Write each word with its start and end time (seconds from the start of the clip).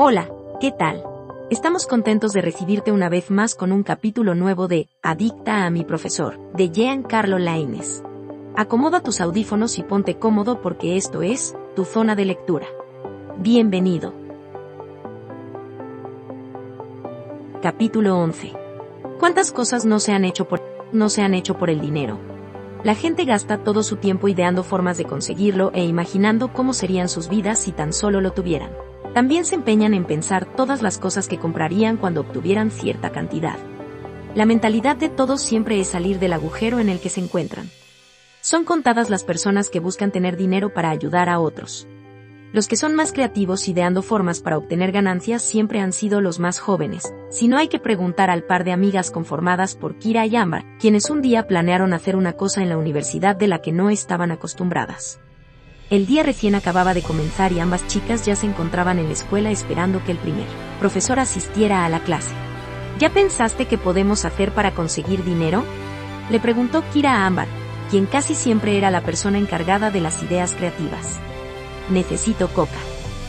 Hola, 0.00 0.30
¿qué 0.60 0.70
tal? 0.70 1.02
Estamos 1.50 1.88
contentos 1.88 2.30
de 2.30 2.40
recibirte 2.40 2.92
una 2.92 3.08
vez 3.08 3.32
más 3.32 3.56
con 3.56 3.72
un 3.72 3.82
capítulo 3.82 4.36
nuevo 4.36 4.68
de 4.68 4.88
Adicta 5.02 5.66
a 5.66 5.70
mi 5.70 5.82
profesor, 5.82 6.38
de 6.52 6.68
Giancarlo 6.68 7.36
Laines. 7.36 8.04
Acomoda 8.54 9.02
tus 9.02 9.20
audífonos 9.20 9.76
y 9.76 9.82
ponte 9.82 10.16
cómodo 10.16 10.62
porque 10.62 10.96
esto 10.96 11.22
es 11.22 11.56
tu 11.74 11.84
zona 11.84 12.14
de 12.14 12.26
lectura. 12.26 12.68
Bienvenido. 13.38 14.14
Capítulo 17.60 18.18
11. 18.18 18.52
¿Cuántas 19.18 19.50
cosas 19.50 19.84
no 19.84 19.98
se 19.98 20.12
han 20.12 20.24
hecho 20.24 20.46
por 20.46 20.62
no 20.92 21.08
se 21.08 21.22
han 21.22 21.34
hecho 21.34 21.58
por 21.58 21.70
el 21.70 21.80
dinero? 21.80 22.20
La 22.84 22.94
gente 22.94 23.24
gasta 23.24 23.64
todo 23.64 23.82
su 23.82 23.96
tiempo 23.96 24.28
ideando 24.28 24.62
formas 24.62 24.96
de 24.96 25.06
conseguirlo 25.06 25.72
e 25.74 25.84
imaginando 25.84 26.52
cómo 26.52 26.72
serían 26.72 27.08
sus 27.08 27.28
vidas 27.28 27.58
si 27.58 27.72
tan 27.72 27.92
solo 27.92 28.20
lo 28.20 28.30
tuvieran. 28.30 28.70
También 29.18 29.44
se 29.44 29.56
empeñan 29.56 29.94
en 29.94 30.04
pensar 30.04 30.44
todas 30.44 30.80
las 30.80 30.96
cosas 30.96 31.26
que 31.26 31.40
comprarían 31.40 31.96
cuando 31.96 32.20
obtuvieran 32.20 32.70
cierta 32.70 33.10
cantidad. 33.10 33.56
La 34.36 34.46
mentalidad 34.46 34.96
de 34.96 35.08
todos 35.08 35.42
siempre 35.42 35.80
es 35.80 35.88
salir 35.88 36.20
del 36.20 36.34
agujero 36.34 36.78
en 36.78 36.88
el 36.88 37.00
que 37.00 37.08
se 37.08 37.20
encuentran. 37.20 37.68
Son 38.42 38.64
contadas 38.64 39.10
las 39.10 39.24
personas 39.24 39.70
que 39.70 39.80
buscan 39.80 40.12
tener 40.12 40.36
dinero 40.36 40.72
para 40.72 40.90
ayudar 40.90 41.28
a 41.28 41.40
otros. 41.40 41.88
Los 42.52 42.68
que 42.68 42.76
son 42.76 42.94
más 42.94 43.12
creativos 43.12 43.68
ideando 43.68 44.02
formas 44.02 44.40
para 44.40 44.56
obtener 44.56 44.92
ganancias 44.92 45.42
siempre 45.42 45.80
han 45.80 45.92
sido 45.92 46.20
los 46.20 46.38
más 46.38 46.60
jóvenes, 46.60 47.12
si 47.28 47.48
no 47.48 47.58
hay 47.58 47.66
que 47.66 47.80
preguntar 47.80 48.30
al 48.30 48.44
par 48.44 48.62
de 48.62 48.70
amigas 48.70 49.10
conformadas 49.10 49.74
por 49.74 49.98
Kira 49.98 50.26
y 50.26 50.36
Amber, 50.36 50.62
quienes 50.78 51.10
un 51.10 51.22
día 51.22 51.48
planearon 51.48 51.92
hacer 51.92 52.14
una 52.14 52.34
cosa 52.34 52.62
en 52.62 52.68
la 52.68 52.78
universidad 52.78 53.34
de 53.34 53.48
la 53.48 53.62
que 53.62 53.72
no 53.72 53.90
estaban 53.90 54.30
acostumbradas. 54.30 55.18
El 55.90 56.06
día 56.06 56.22
recién 56.22 56.54
acababa 56.54 56.94
de 56.94 57.02
comenzar 57.02 57.52
y 57.52 57.60
ambas 57.60 57.86
chicas 57.86 58.26
ya 58.26 58.36
se 58.36 58.46
encontraban 58.46 58.98
en 58.98 59.06
la 59.06 59.12
escuela 59.12 59.50
esperando 59.50 60.04
que 60.04 60.12
el 60.12 60.18
primer 60.18 60.46
profesor 60.78 61.18
asistiera 61.18 61.84
a 61.84 61.88
la 61.88 62.00
clase. 62.00 62.34
¿Ya 62.98 63.10
pensaste 63.10 63.66
qué 63.66 63.78
podemos 63.78 64.24
hacer 64.24 64.52
para 64.52 64.72
conseguir 64.72 65.24
dinero? 65.24 65.64
Le 66.30 66.40
preguntó 66.40 66.84
Kira 66.92 67.22
a 67.22 67.26
Amber, 67.26 67.48
quien 67.90 68.06
casi 68.06 68.34
siempre 68.34 68.76
era 68.76 68.90
la 68.90 69.00
persona 69.00 69.38
encargada 69.38 69.90
de 69.90 70.00
las 70.00 70.22
ideas 70.22 70.54
creativas 70.54 71.18
necesito 71.90 72.48
coca. 72.48 72.78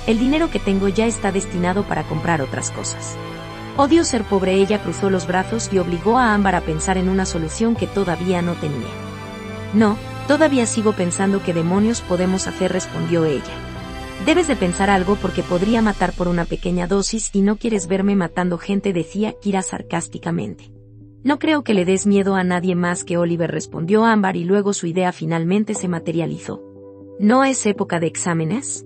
El 0.08 0.20
dinero 0.20 0.50
que 0.50 0.60
tengo 0.60 0.88
ya 0.88 1.06
está 1.06 1.32
destinado 1.32 1.84
para 1.84 2.04
comprar 2.04 2.42
otras 2.42 2.72
cosas. 2.72 3.16
Odio 3.78 4.04
ser 4.04 4.24
pobre, 4.24 4.54
ella 4.54 4.82
cruzó 4.82 5.10
los 5.10 5.28
brazos 5.28 5.70
y 5.72 5.78
obligó 5.78 6.18
a 6.18 6.34
Ámbar 6.34 6.56
a 6.56 6.62
pensar 6.62 6.98
en 6.98 7.10
una 7.10 7.26
solución 7.26 7.76
que 7.76 7.88
todavía 7.88 8.42
no 8.42 8.54
tenía. 8.54 8.90
No, 9.74 9.98
todavía 10.30 10.68
sigo 10.68 10.94
pensando 10.94 11.42
qué 11.42 11.56
demonios 11.56 12.02
podemos 12.02 12.46
hacer, 12.46 12.72
respondió 12.72 13.26
ella. 13.26 13.42
Debes 14.28 14.48
de 14.48 14.56
pensar 14.56 14.92
algo 14.92 15.16
porque 15.16 15.42
podría 15.42 15.82
matar 15.82 16.14
por 16.14 16.28
una 16.28 16.46
pequeña 16.46 16.86
dosis 16.86 17.32
y 17.34 17.42
no 17.42 17.56
quieres 17.56 17.88
verme 17.88 18.16
matando 18.16 18.60
gente, 18.60 18.94
decía 18.94 19.34
Kira 19.42 19.64
sarcásticamente. 19.64 20.72
No 21.24 21.40
creo 21.40 21.64
que 21.64 21.74
le 21.74 21.84
des 21.84 22.06
miedo 22.06 22.36
a 22.36 22.44
nadie 22.44 22.76
más 22.76 23.04
que 23.04 23.18
Oliver, 23.18 23.50
respondió 23.50 24.06
Ámbar 24.06 24.38
y 24.38 24.44
luego 24.44 24.74
su 24.74 24.86
idea 24.86 25.12
finalmente 25.14 25.74
se 25.74 25.88
materializó. 25.88 26.62
¿No 27.20 27.44
es 27.44 27.66
época 27.66 28.00
de 28.00 28.06
exámenes? 28.06 28.86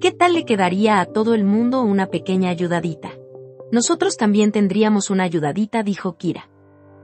¿Qué 0.00 0.10
tal 0.10 0.32
le 0.32 0.46
quedaría 0.46 1.00
a 1.00 1.04
todo 1.04 1.34
el 1.34 1.44
mundo 1.44 1.82
una 1.82 2.06
pequeña 2.06 2.48
ayudadita? 2.48 3.10
Nosotros 3.70 4.16
también 4.16 4.52
tendríamos 4.52 5.10
una 5.10 5.24
ayudadita, 5.24 5.82
dijo 5.82 6.16
Kira. 6.16 6.48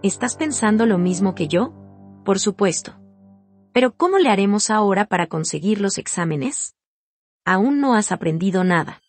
¿Estás 0.03 0.37
pensando 0.37 0.87
lo 0.87 0.97
mismo 0.97 1.34
que 1.34 1.49
yo? 1.49 1.75
Por 2.25 2.39
supuesto. 2.39 3.03
Pero 3.75 3.93
¿cómo 3.95 4.17
le 4.17 4.31
haremos 4.31 4.71
ahora 4.71 5.05
para 5.05 5.27
conseguir 5.27 5.83
los 5.83 5.99
exámenes? 5.99 6.75
Aún 7.45 7.83
no 7.83 7.95
has 7.95 8.11
aprendido 8.11 8.65
nada. 8.65 9.03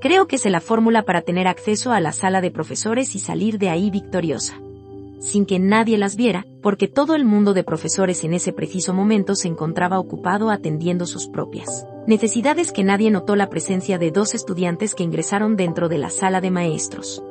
Creo 0.00 0.26
que 0.26 0.36
es 0.36 0.46
la 0.46 0.62
fórmula 0.62 1.02
para 1.02 1.20
tener 1.20 1.46
acceso 1.46 1.92
a 1.92 2.00
la 2.00 2.12
sala 2.12 2.40
de 2.40 2.50
profesores 2.50 3.14
y 3.14 3.18
salir 3.18 3.58
de 3.58 3.68
ahí 3.68 3.90
victoriosa 3.90 4.58
sin 5.20 5.46
que 5.46 5.58
nadie 5.58 5.98
las 5.98 6.16
viera, 6.16 6.46
porque 6.62 6.88
todo 6.88 7.14
el 7.14 7.24
mundo 7.24 7.54
de 7.54 7.64
profesores 7.64 8.24
en 8.24 8.34
ese 8.34 8.52
preciso 8.52 8.92
momento 8.92 9.34
se 9.34 9.48
encontraba 9.48 9.98
ocupado 9.98 10.50
atendiendo 10.50 11.06
sus 11.06 11.28
propias 11.28 11.86
necesidades 12.06 12.72
que 12.72 12.84
nadie 12.84 13.10
notó 13.10 13.34
la 13.34 13.48
presencia 13.48 13.98
de 13.98 14.10
dos 14.10 14.34
estudiantes 14.34 14.94
que 14.94 15.02
ingresaron 15.02 15.56
dentro 15.56 15.88
de 15.88 15.98
la 15.98 16.10
sala 16.10 16.40
de 16.40 16.50
maestros. 16.50 17.22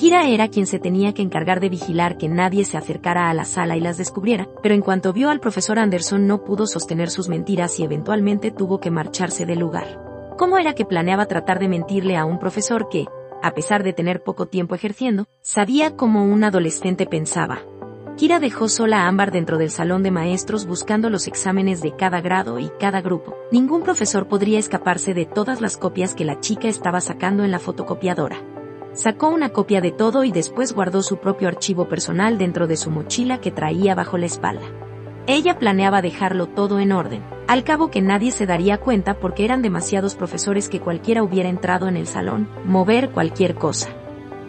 Kira 0.00 0.26
era 0.28 0.48
quien 0.48 0.66
se 0.66 0.78
tenía 0.78 1.12
que 1.12 1.20
encargar 1.20 1.60
de 1.60 1.68
vigilar 1.68 2.16
que 2.16 2.26
nadie 2.26 2.64
se 2.64 2.78
acercara 2.78 3.28
a 3.28 3.34
la 3.34 3.44
sala 3.44 3.76
y 3.76 3.80
las 3.80 3.98
descubriera, 3.98 4.48
pero 4.62 4.74
en 4.74 4.80
cuanto 4.80 5.12
vio 5.12 5.28
al 5.28 5.40
profesor 5.40 5.78
Anderson 5.78 6.26
no 6.26 6.42
pudo 6.42 6.66
sostener 6.66 7.10
sus 7.10 7.28
mentiras 7.28 7.78
y 7.78 7.84
eventualmente 7.84 8.50
tuvo 8.50 8.80
que 8.80 8.90
marcharse 8.90 9.44
del 9.44 9.58
lugar. 9.58 10.02
¿Cómo 10.38 10.56
era 10.56 10.72
que 10.72 10.86
planeaba 10.86 11.26
tratar 11.26 11.58
de 11.58 11.68
mentirle 11.68 12.16
a 12.16 12.24
un 12.24 12.38
profesor 12.38 12.88
que, 12.88 13.08
a 13.42 13.52
pesar 13.52 13.82
de 13.82 13.92
tener 13.92 14.22
poco 14.22 14.46
tiempo 14.46 14.74
ejerciendo, 14.74 15.26
sabía 15.42 15.94
cómo 15.96 16.24
un 16.24 16.44
adolescente 16.44 17.04
pensaba. 17.04 17.58
Kira 18.16 18.40
dejó 18.40 18.70
sola 18.70 19.02
a 19.02 19.06
Ámbar 19.06 19.30
dentro 19.30 19.58
del 19.58 19.70
salón 19.70 20.02
de 20.02 20.10
maestros 20.10 20.64
buscando 20.64 21.10
los 21.10 21.26
exámenes 21.26 21.82
de 21.82 21.94
cada 21.94 22.22
grado 22.22 22.58
y 22.58 22.70
cada 22.80 23.02
grupo. 23.02 23.36
Ningún 23.52 23.82
profesor 23.82 24.28
podría 24.28 24.58
escaparse 24.58 25.12
de 25.12 25.26
todas 25.26 25.60
las 25.60 25.76
copias 25.76 26.14
que 26.14 26.24
la 26.24 26.40
chica 26.40 26.68
estaba 26.68 27.02
sacando 27.02 27.44
en 27.44 27.50
la 27.50 27.58
fotocopiadora. 27.58 28.38
Sacó 28.92 29.28
una 29.28 29.50
copia 29.50 29.80
de 29.80 29.92
todo 29.92 30.24
y 30.24 30.32
después 30.32 30.72
guardó 30.72 31.02
su 31.02 31.18
propio 31.18 31.48
archivo 31.48 31.88
personal 31.88 32.38
dentro 32.38 32.66
de 32.66 32.76
su 32.76 32.90
mochila 32.90 33.40
que 33.40 33.50
traía 33.50 33.94
bajo 33.94 34.18
la 34.18 34.26
espalda. 34.26 34.66
Ella 35.26 35.58
planeaba 35.58 36.02
dejarlo 36.02 36.48
todo 36.48 36.80
en 36.80 36.90
orden, 36.90 37.22
al 37.46 37.62
cabo 37.62 37.90
que 37.90 38.00
nadie 38.00 38.32
se 38.32 38.46
daría 38.46 38.78
cuenta 38.78 39.18
porque 39.18 39.44
eran 39.44 39.62
demasiados 39.62 40.16
profesores 40.16 40.68
que 40.68 40.80
cualquiera 40.80 41.22
hubiera 41.22 41.48
entrado 41.48 41.86
en 41.86 41.96
el 41.96 42.08
salón, 42.08 42.48
mover 42.64 43.10
cualquier 43.10 43.54
cosa. 43.54 43.90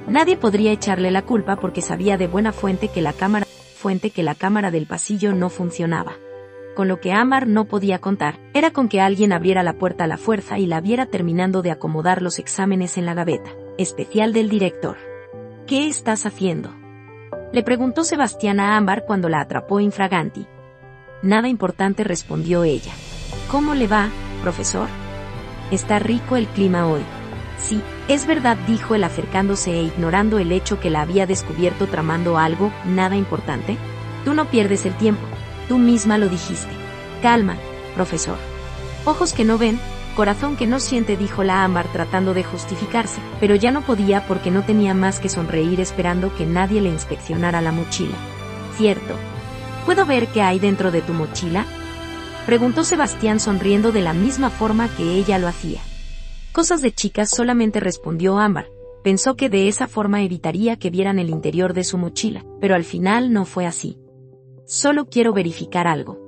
Nadie 0.07 0.37
podría 0.37 0.71
echarle 0.71 1.11
la 1.11 1.21
culpa 1.21 1.57
porque 1.57 1.81
sabía 1.81 2.17
de 2.17 2.27
buena 2.27 2.51
fuente 2.51 2.87
que 2.87 3.01
la 3.01 3.13
cámara, 3.13 3.45
fuente 3.75 4.09
que 4.09 4.23
la 4.23 4.33
cámara 4.33 4.71
del 4.71 4.87
pasillo 4.87 5.33
no 5.33 5.49
funcionaba. 5.49 6.13
Con 6.75 6.87
lo 6.87 6.99
que 6.99 7.11
Amar 7.11 7.47
no 7.47 7.65
podía 7.65 7.99
contar, 7.99 8.39
era 8.53 8.71
con 8.71 8.87
que 8.87 9.01
alguien 9.01 9.33
abriera 9.33 9.61
la 9.61 9.73
puerta 9.73 10.05
a 10.05 10.07
la 10.07 10.17
fuerza 10.17 10.57
y 10.57 10.65
la 10.65 10.81
viera 10.81 11.05
terminando 11.05 11.61
de 11.61 11.71
acomodar 11.71 12.21
los 12.21 12.39
exámenes 12.39 12.97
en 12.97 13.05
la 13.05 13.13
gaveta, 13.13 13.51
especial 13.81 14.33
del 14.33 14.49
director. 14.49 14.97
¿Qué 15.67 15.87
estás 15.87 16.25
haciendo? 16.25 16.73
Le 17.51 17.63
preguntó 17.63 18.03
Sebastián 18.03 18.59
a 18.59 18.77
Ámbar 18.77 19.05
cuando 19.05 19.29
la 19.29 19.41
atrapó 19.41 19.79
infraganti, 19.79 20.47
Nada 21.21 21.47
importante 21.47 22.03
respondió 22.03 22.63
ella. 22.63 22.91
¿Cómo 23.51 23.75
le 23.75 23.87
va, 23.87 24.09
profesor? 24.41 24.87
Está 25.69 25.99
rico 25.99 26.35
el 26.35 26.47
clima 26.47 26.87
hoy. 26.87 27.01
Sí, 27.59 27.79
es 28.07 28.25
verdad, 28.25 28.57
dijo 28.67 28.95
él 28.95 29.03
acercándose 29.03 29.71
e 29.71 29.83
ignorando 29.83 30.39
el 30.39 30.51
hecho 30.51 30.79
que 30.79 30.89
la 30.89 31.01
había 31.01 31.27
descubierto 31.27 31.85
tramando 31.85 32.39
algo, 32.39 32.71
nada 32.85 33.15
importante. 33.15 33.77
Tú 34.25 34.33
no 34.33 34.45
pierdes 34.45 34.87
el 34.87 34.95
tiempo, 34.95 35.21
tú 35.67 35.77
misma 35.77 36.17
lo 36.17 36.27
dijiste. 36.27 36.71
Calma, 37.21 37.55
profesor. 37.93 38.37
Ojos 39.05 39.33
que 39.33 39.45
no 39.45 39.59
ven, 39.59 39.79
corazón 40.11 40.57
que 40.57 40.67
no 40.67 40.79
siente, 40.79 41.17
dijo 41.17 41.43
la 41.43 41.63
ámbar 41.63 41.87
tratando 41.91 42.33
de 42.33 42.43
justificarse, 42.43 43.21
pero 43.39 43.55
ya 43.55 43.71
no 43.71 43.81
podía 43.81 44.25
porque 44.27 44.51
no 44.51 44.63
tenía 44.63 44.93
más 44.93 45.19
que 45.19 45.29
sonreír 45.29 45.79
esperando 45.79 46.33
que 46.35 46.45
nadie 46.45 46.81
le 46.81 46.89
inspeccionara 46.89 47.61
la 47.61 47.71
mochila. 47.71 48.15
Cierto, 48.77 49.15
¿Puedo 49.85 50.05
ver 50.05 50.27
qué 50.27 50.41
hay 50.41 50.59
dentro 50.59 50.91
de 50.91 51.01
tu 51.01 51.13
mochila? 51.13 51.65
Preguntó 52.45 52.83
Sebastián 52.83 53.39
sonriendo 53.39 53.91
de 53.91 54.01
la 54.01 54.13
misma 54.13 54.49
forma 54.49 54.87
que 54.95 55.15
ella 55.15 55.39
lo 55.39 55.47
hacía. 55.47 55.81
Cosas 56.51 56.81
de 56.81 56.91
chicas 56.91 57.29
solamente 57.29 57.79
respondió 57.79 58.37
Ámbar. 58.37 58.67
Pensó 59.03 59.35
que 59.35 59.49
de 59.49 59.67
esa 59.67 59.87
forma 59.87 60.21
evitaría 60.21 60.77
que 60.77 60.91
vieran 60.91 61.17
el 61.17 61.29
interior 61.29 61.73
de 61.73 61.83
su 61.83 61.97
mochila, 61.97 62.45
pero 62.59 62.75
al 62.75 62.83
final 62.83 63.33
no 63.33 63.45
fue 63.45 63.65
así. 63.65 63.97
Solo 64.65 65.09
quiero 65.09 65.33
verificar 65.33 65.87
algo. 65.87 66.19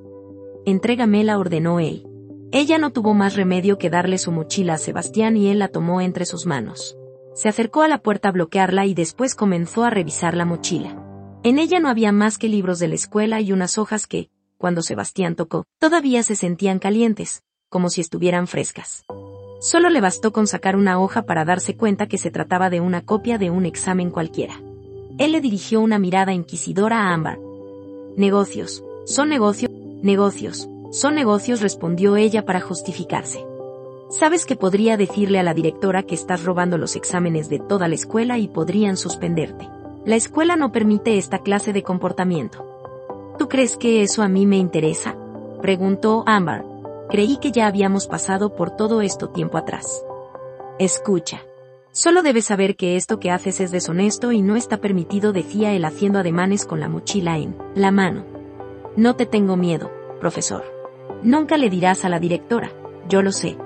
Entrégamela, 0.65 1.38
ordenó 1.38 1.79
él. 1.79 2.07
Ella 2.55 2.77
no 2.77 2.91
tuvo 2.91 3.15
más 3.15 3.35
remedio 3.35 3.79
que 3.79 3.89
darle 3.89 4.19
su 4.19 4.31
mochila 4.31 4.75
a 4.75 4.77
Sebastián 4.77 5.35
y 5.38 5.47
él 5.47 5.57
la 5.57 5.69
tomó 5.69 6.01
entre 6.01 6.27
sus 6.27 6.45
manos. 6.45 6.95
Se 7.33 7.50
acercó 7.50 7.81
a 7.81 7.88
la 7.88 7.97
puerta 7.97 8.29
a 8.29 8.31
bloquearla 8.31 8.85
y 8.85 8.94
después 8.94 9.33
comenzó 9.33 9.83
a 9.83 9.89
revisar 9.89 10.38
la 10.38 10.45
mochila. 10.45 10.95
En 11.41 11.57
ella 11.57 11.79
no 11.79 11.89
había 11.89 12.11
más 12.11 12.38
que 12.38 12.50
libros 12.50 12.77
de 12.77 12.89
la 12.89 12.94
escuela 12.94 13.41
y 13.41 13.51
unas 13.53 13.79
hojas 13.79 14.05
que, 14.05 14.29
cuando 14.59 14.83
Sebastián 14.83 15.35
tocó, 15.35 15.65
todavía 15.79 16.21
se 16.21 16.35
sentían 16.35 16.77
calientes, 16.77 17.41
como 17.69 17.89
si 17.89 18.01
estuvieran 18.01 18.45
frescas. 18.45 19.03
Solo 19.59 19.89
le 19.89 20.00
bastó 20.00 20.31
con 20.31 20.45
sacar 20.45 20.75
una 20.75 21.00
hoja 21.00 21.23
para 21.23 21.45
darse 21.45 21.75
cuenta 21.75 22.05
que 22.05 22.19
se 22.19 22.29
trataba 22.29 22.69
de 22.69 22.81
una 22.81 23.03
copia 23.03 23.39
de 23.39 23.50
un 23.50 23.65
examen 23.65 24.11
cualquiera. 24.11 24.61
Él 25.17 25.31
le 25.31 25.41
dirigió 25.41 25.81
una 25.81 25.97
mirada 25.97 26.33
inquisidora 26.33 27.00
a 27.00 27.15
Amber. 27.15 27.39
Negocios, 28.15 28.83
son 29.05 29.29
negocios, 29.29 29.71
negocios, 30.03 30.69
son 30.94 31.16
negocios, 31.16 31.60
respondió 31.62 32.18
ella 32.18 32.45
para 32.45 32.62
justificarse. 32.62 33.44
Sabes 34.10 34.45
que 34.45 34.56
podría 34.56 34.95
decirle 34.95 35.40
a 35.40 35.44
la 35.44 35.56
directora 35.56 36.04
que 36.04 36.13
estás 36.13 36.44
robando 36.44 36.78
los 36.78 36.95
exámenes 36.95 37.50
de 37.50 37.57
toda 37.57 37.88
la 37.88 37.95
escuela 37.95 38.38
y 38.38 38.48
podrían 38.48 38.95
suspenderte. 38.95 39.68
La 40.06 40.16
escuela 40.16 40.56
no 40.56 40.72
permite 40.72 41.18
esta 41.18 41.40
clase 41.40 41.74
de 41.74 41.81
comportamiento. 41.81 42.63
¿Tú 43.40 43.50
crees 43.50 43.75
que 43.75 44.04
eso 44.04 44.22
a 44.22 44.28
mí 44.28 44.45
me 44.45 44.57
interesa? 44.57 45.18
Preguntó 45.63 46.24
Amber. 46.28 46.63
Creí 47.10 47.38
que 47.38 47.51
ya 47.51 47.66
habíamos 47.66 48.06
pasado 48.06 48.56
por 48.56 48.69
todo 48.69 49.01
esto 49.01 49.30
tiempo 49.30 49.57
atrás. 49.57 50.06
Escucha. 50.78 51.42
Solo 51.92 52.22
debes 52.22 52.46
saber 52.46 52.75
que 52.75 52.98
esto 52.98 53.19
que 53.19 53.31
haces 53.31 53.60
es 53.62 53.72
deshonesto 53.72 54.31
y 54.31 54.44
no 54.44 54.56
está 54.56 54.78
permitido, 54.78 55.34
decía 55.34 55.74
él 55.74 55.86
haciendo 55.86 56.19
ademanes 56.19 56.66
con 56.66 56.80
la 56.80 56.88
mochila 56.88 57.39
en 57.39 57.56
la 57.74 57.89
mano. 57.89 58.25
No 58.96 59.16
te 59.16 59.25
tengo 59.25 59.57
miedo, 59.57 59.92
profesor. 60.19 60.73
Nunca 61.24 61.56
le 61.56 61.70
dirás 61.70 62.04
a 62.04 62.10
la 62.10 62.20
directora, 62.20 62.70
yo 63.08 63.22
lo 63.22 63.31
sé. 63.31 63.58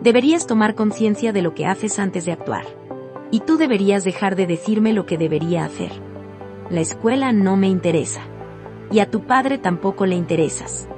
Deberías 0.00 0.46
tomar 0.46 0.74
conciencia 0.74 1.34
de 1.34 1.42
lo 1.42 1.54
que 1.54 1.66
haces 1.66 1.98
antes 1.98 2.24
de 2.24 2.32
actuar. 2.32 2.64
Y 3.30 3.40
tú 3.40 3.58
deberías 3.58 4.04
dejar 4.04 4.36
de 4.36 4.46
decirme 4.46 4.94
lo 4.94 5.04
que 5.04 5.18
debería 5.18 5.66
hacer. 5.66 5.90
La 6.70 6.80
escuela 6.80 7.32
no 7.32 7.58
me 7.58 7.68
interesa. 7.68 8.22
Y 8.90 9.00
a 9.00 9.10
tu 9.10 9.26
padre 9.26 9.58
tampoco 9.58 10.06
le 10.06 10.14
interesas. 10.14 10.88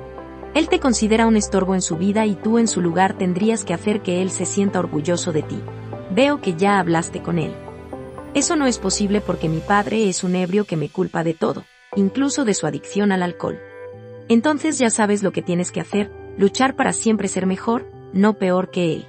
Él 0.54 0.68
te 0.68 0.78
considera 0.78 1.26
un 1.26 1.36
estorbo 1.36 1.74
en 1.74 1.82
su 1.82 1.96
vida 1.96 2.24
y 2.24 2.36
tú 2.36 2.58
en 2.58 2.68
su 2.68 2.80
lugar 2.80 3.18
tendrías 3.18 3.64
que 3.64 3.74
hacer 3.74 4.00
que 4.00 4.22
él 4.22 4.30
se 4.30 4.46
sienta 4.46 4.78
orgulloso 4.78 5.32
de 5.32 5.42
ti. 5.42 5.60
Veo 6.12 6.40
que 6.40 6.54
ya 6.54 6.78
hablaste 6.78 7.20
con 7.20 7.40
él. 7.40 7.52
Eso 8.32 8.54
no 8.54 8.66
es 8.66 8.78
posible 8.78 9.20
porque 9.20 9.48
mi 9.48 9.58
padre 9.58 10.08
es 10.08 10.22
un 10.22 10.36
ebrio 10.36 10.66
que 10.66 10.76
me 10.76 10.88
culpa 10.88 11.24
de 11.24 11.34
todo, 11.34 11.64
incluso 11.96 12.44
de 12.44 12.54
su 12.54 12.66
adicción 12.66 13.10
al 13.10 13.24
alcohol. 13.24 13.58
Entonces 14.28 14.78
ya 14.78 14.90
sabes 14.90 15.22
lo 15.22 15.32
que 15.32 15.42
tienes 15.42 15.70
que 15.70 15.80
hacer, 15.80 16.10
luchar 16.36 16.74
para 16.74 16.92
siempre 16.92 17.28
ser 17.28 17.46
mejor, 17.46 17.86
no 18.12 18.34
peor 18.34 18.70
que 18.70 18.92
él. 18.92 19.06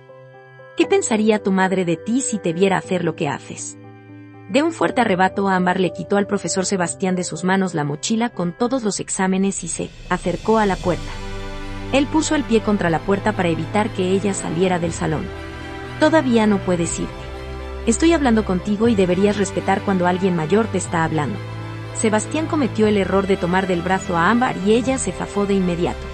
¿Qué 0.75 0.85
pensaría 0.85 1.41
tu 1.41 1.51
madre 1.51 1.85
de 1.85 1.97
ti 1.97 2.21
si 2.21 2.37
te 2.37 2.53
viera 2.53 2.77
hacer 2.77 3.03
lo 3.03 3.15
que 3.15 3.27
haces? 3.27 3.77
De 4.49 4.61
un 4.61 4.71
fuerte 4.71 5.01
arrebato, 5.01 5.49
Ámbar 5.49 5.79
le 5.79 5.91
quitó 5.91 6.17
al 6.17 6.27
profesor 6.27 6.65
Sebastián 6.65 7.15
de 7.15 7.23
sus 7.23 7.43
manos 7.43 7.73
la 7.73 7.83
mochila 7.83 8.29
con 8.29 8.53
todos 8.53 8.83
los 8.83 8.99
exámenes 8.99 9.63
y 9.63 9.67
se 9.67 9.89
acercó 10.09 10.57
a 10.59 10.65
la 10.65 10.75
puerta. 10.75 11.11
Él 11.93 12.05
puso 12.05 12.35
el 12.35 12.43
pie 12.43 12.61
contra 12.61 12.89
la 12.89 12.99
puerta 12.99 13.33
para 13.33 13.49
evitar 13.49 13.89
que 13.89 14.11
ella 14.11 14.33
saliera 14.33 14.77
del 14.77 14.93
salón. 14.93 15.25
Todavía 15.99 16.45
no 16.45 16.59
puedes 16.59 16.99
irte. 16.99 17.11
Estoy 17.87 18.13
hablando 18.13 18.45
contigo 18.45 18.87
y 18.87 18.95
deberías 18.95 19.37
respetar 19.37 19.81
cuando 19.81 20.05
alguien 20.05 20.35
mayor 20.35 20.67
te 20.67 20.77
está 20.77 21.03
hablando. 21.03 21.39
Sebastián 22.01 22.45
cometió 22.45 22.87
el 22.87 22.97
error 22.97 23.25
de 23.25 23.37
tomar 23.37 23.67
del 23.67 23.81
brazo 23.81 24.17
a 24.17 24.29
Ámbar 24.29 24.55
y 24.65 24.73
ella 24.73 24.97
se 24.97 25.11
zafó 25.11 25.45
de 25.45 25.55
inmediato. 25.55 26.05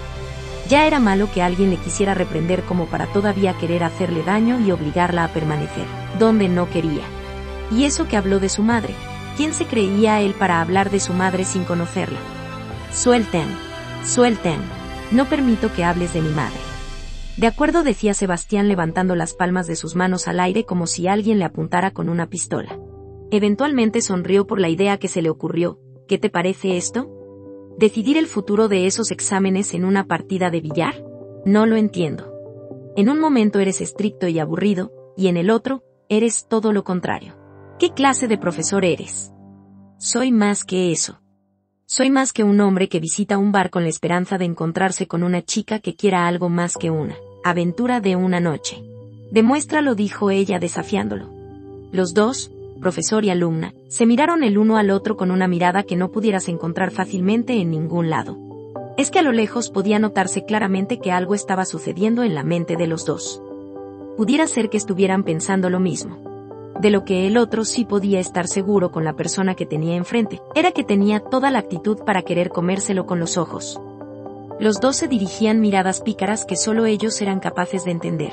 Ya 0.68 0.86
era 0.86 0.98
malo 0.98 1.30
que 1.30 1.42
alguien 1.42 1.70
le 1.70 1.76
quisiera 1.76 2.14
reprender 2.14 2.62
como 2.62 2.86
para 2.86 3.06
todavía 3.06 3.52
querer 3.52 3.84
hacerle 3.84 4.22
daño 4.22 4.60
y 4.60 4.70
obligarla 4.70 5.24
a 5.24 5.28
permanecer, 5.28 5.84
donde 6.18 6.48
no 6.48 6.70
quería. 6.70 7.02
Y 7.70 7.84
eso 7.84 8.08
que 8.08 8.16
habló 8.16 8.40
de 8.40 8.48
su 8.48 8.62
madre, 8.62 8.94
¿quién 9.36 9.52
se 9.52 9.66
creía 9.66 10.20
él 10.22 10.32
para 10.32 10.62
hablar 10.62 10.90
de 10.90 11.00
su 11.00 11.12
madre 11.12 11.44
sin 11.44 11.64
conocerla? 11.64 12.18
Suelten, 12.92 13.46
suelten, 14.06 14.60
no 15.10 15.26
permito 15.26 15.70
que 15.74 15.84
hables 15.84 16.14
de 16.14 16.22
mi 16.22 16.30
madre. 16.30 16.56
De 17.36 17.46
acuerdo 17.46 17.82
decía 17.82 18.14
Sebastián 18.14 18.68
levantando 18.68 19.16
las 19.16 19.34
palmas 19.34 19.66
de 19.66 19.76
sus 19.76 19.96
manos 19.96 20.28
al 20.28 20.40
aire 20.40 20.64
como 20.64 20.86
si 20.86 21.08
alguien 21.08 21.38
le 21.38 21.44
apuntara 21.44 21.90
con 21.90 22.08
una 22.08 22.26
pistola. 22.26 22.78
Eventualmente 23.36 24.00
sonrió 24.00 24.46
por 24.46 24.60
la 24.60 24.68
idea 24.68 24.96
que 24.98 25.08
se 25.08 25.20
le 25.20 25.28
ocurrió. 25.28 25.80
¿Qué 26.06 26.18
te 26.18 26.30
parece 26.30 26.76
esto? 26.76 27.10
¿Decidir 27.76 28.16
el 28.16 28.28
futuro 28.28 28.68
de 28.68 28.86
esos 28.86 29.10
exámenes 29.10 29.74
en 29.74 29.84
una 29.84 30.06
partida 30.06 30.50
de 30.50 30.60
billar? 30.60 31.04
No 31.44 31.66
lo 31.66 31.74
entiendo. 31.74 32.32
En 32.94 33.08
un 33.08 33.18
momento 33.18 33.58
eres 33.58 33.80
estricto 33.80 34.28
y 34.28 34.38
aburrido, 34.38 34.92
y 35.16 35.26
en 35.26 35.36
el 35.36 35.50
otro, 35.50 35.82
eres 36.08 36.46
todo 36.48 36.72
lo 36.72 36.84
contrario. 36.84 37.34
¿Qué 37.80 37.90
clase 37.90 38.28
de 38.28 38.38
profesor 38.38 38.84
eres? 38.84 39.32
Soy 39.98 40.30
más 40.30 40.64
que 40.64 40.92
eso. 40.92 41.20
Soy 41.86 42.10
más 42.10 42.32
que 42.32 42.44
un 42.44 42.60
hombre 42.60 42.88
que 42.88 43.00
visita 43.00 43.36
un 43.36 43.50
bar 43.50 43.70
con 43.70 43.82
la 43.82 43.88
esperanza 43.88 44.38
de 44.38 44.44
encontrarse 44.44 45.08
con 45.08 45.24
una 45.24 45.42
chica 45.42 45.80
que 45.80 45.96
quiera 45.96 46.28
algo 46.28 46.50
más 46.50 46.76
que 46.76 46.92
una 46.92 47.16
aventura 47.42 48.00
de 48.00 48.14
una 48.14 48.38
noche. 48.38 48.80
Demuéstralo, 49.32 49.96
dijo 49.96 50.30
ella 50.30 50.60
desafiándolo. 50.60 51.34
Los 51.90 52.14
dos, 52.14 52.50
profesor 52.84 53.24
y 53.24 53.30
alumna, 53.30 53.72
se 53.88 54.04
miraron 54.04 54.44
el 54.44 54.58
uno 54.58 54.76
al 54.76 54.90
otro 54.90 55.16
con 55.16 55.30
una 55.30 55.48
mirada 55.48 55.84
que 55.84 55.96
no 55.96 56.12
pudieras 56.12 56.50
encontrar 56.50 56.90
fácilmente 56.90 57.54
en 57.54 57.70
ningún 57.70 58.10
lado. 58.10 58.36
Es 58.98 59.10
que 59.10 59.20
a 59.20 59.22
lo 59.22 59.32
lejos 59.32 59.70
podía 59.70 59.98
notarse 59.98 60.44
claramente 60.44 61.00
que 61.00 61.10
algo 61.10 61.34
estaba 61.34 61.64
sucediendo 61.64 62.24
en 62.24 62.34
la 62.34 62.44
mente 62.44 62.76
de 62.76 62.86
los 62.86 63.06
dos. 63.06 63.42
Pudiera 64.18 64.46
ser 64.46 64.68
que 64.68 64.76
estuvieran 64.76 65.24
pensando 65.24 65.70
lo 65.70 65.80
mismo 65.80 66.18
de 66.78 66.90
lo 66.90 67.04
que 67.04 67.26
el 67.26 67.38
otro 67.38 67.64
sí 67.64 67.86
podía 67.86 68.20
estar 68.20 68.48
seguro 68.48 68.90
con 68.90 69.04
la 69.04 69.14
persona 69.14 69.54
que 69.54 69.64
tenía 69.64 69.94
enfrente, 69.94 70.42
era 70.54 70.72
que 70.72 70.84
tenía 70.84 71.20
toda 71.20 71.50
la 71.50 71.60
actitud 71.60 72.00
para 72.04 72.22
querer 72.22 72.50
comérselo 72.50 73.06
con 73.06 73.20
los 73.20 73.38
ojos. 73.38 73.80
Los 74.60 74.80
dos 74.80 74.96
se 74.96 75.08
dirigían 75.08 75.60
miradas 75.60 76.02
pícaras 76.02 76.44
que 76.44 76.56
solo 76.56 76.84
ellos 76.84 77.22
eran 77.22 77.40
capaces 77.40 77.84
de 77.84 77.92
entender. 77.92 78.32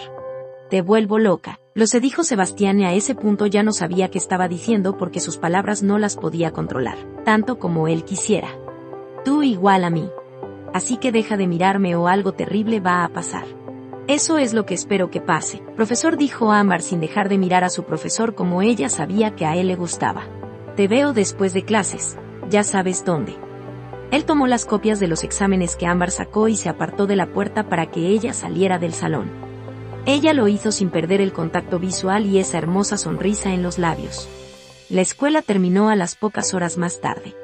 Te 0.71 0.81
vuelvo 0.81 1.19
loca, 1.19 1.59
lo 1.73 1.85
se 1.85 1.99
dijo 1.99 2.23
Sebastián 2.23 2.79
y 2.79 2.85
a 2.85 2.93
ese 2.93 3.13
punto 3.13 3.45
ya 3.45 3.61
no 3.61 3.73
sabía 3.73 4.09
qué 4.09 4.17
estaba 4.17 4.47
diciendo 4.47 4.97
porque 4.97 5.19
sus 5.19 5.37
palabras 5.37 5.83
no 5.83 5.99
las 5.99 6.15
podía 6.15 6.51
controlar, 6.51 6.97
tanto 7.25 7.59
como 7.59 7.89
él 7.89 8.05
quisiera. 8.05 8.47
Tú 9.25 9.43
igual 9.43 9.83
a 9.83 9.89
mí. 9.89 10.09
Así 10.73 10.95
que 10.95 11.11
deja 11.11 11.35
de 11.35 11.45
mirarme 11.45 11.97
o 11.97 12.07
algo 12.07 12.31
terrible 12.31 12.79
va 12.79 13.03
a 13.03 13.09
pasar. 13.09 13.43
Eso 14.07 14.37
es 14.37 14.53
lo 14.53 14.65
que 14.65 14.73
espero 14.73 15.11
que 15.11 15.19
pase, 15.19 15.61
profesor 15.75 16.15
dijo 16.15 16.53
Ámbar 16.53 16.81
sin 16.81 17.01
dejar 17.01 17.27
de 17.27 17.37
mirar 17.37 17.65
a 17.65 17.69
su 17.69 17.83
profesor 17.83 18.33
como 18.33 18.61
ella 18.61 18.87
sabía 18.87 19.35
que 19.35 19.45
a 19.45 19.57
él 19.57 19.67
le 19.67 19.75
gustaba. 19.75 20.23
Te 20.77 20.87
veo 20.87 21.11
después 21.11 21.53
de 21.53 21.65
clases, 21.65 22.17
ya 22.49 22.63
sabes 22.63 23.03
dónde. 23.03 23.35
Él 24.09 24.23
tomó 24.23 24.47
las 24.47 24.65
copias 24.65 25.01
de 25.01 25.09
los 25.09 25.25
exámenes 25.25 25.75
que 25.75 25.85
Ámbar 25.85 26.11
sacó 26.11 26.47
y 26.47 26.55
se 26.55 26.69
apartó 26.69 27.07
de 27.07 27.17
la 27.17 27.33
puerta 27.33 27.67
para 27.67 27.87
que 27.87 28.07
ella 28.07 28.31
saliera 28.31 28.79
del 28.79 28.93
salón. 28.93 29.50
Ella 30.05 30.33
lo 30.33 30.47
hizo 30.47 30.71
sin 30.71 30.89
perder 30.89 31.21
el 31.21 31.31
contacto 31.31 31.77
visual 31.77 32.25
y 32.25 32.39
esa 32.39 32.57
hermosa 32.57 32.97
sonrisa 32.97 33.53
en 33.53 33.61
los 33.61 33.77
labios. 33.77 34.27
La 34.89 35.01
escuela 35.01 35.43
terminó 35.43 35.89
a 35.89 35.95
las 35.95 36.15
pocas 36.15 36.53
horas 36.55 36.77
más 36.77 37.01
tarde. 37.01 37.35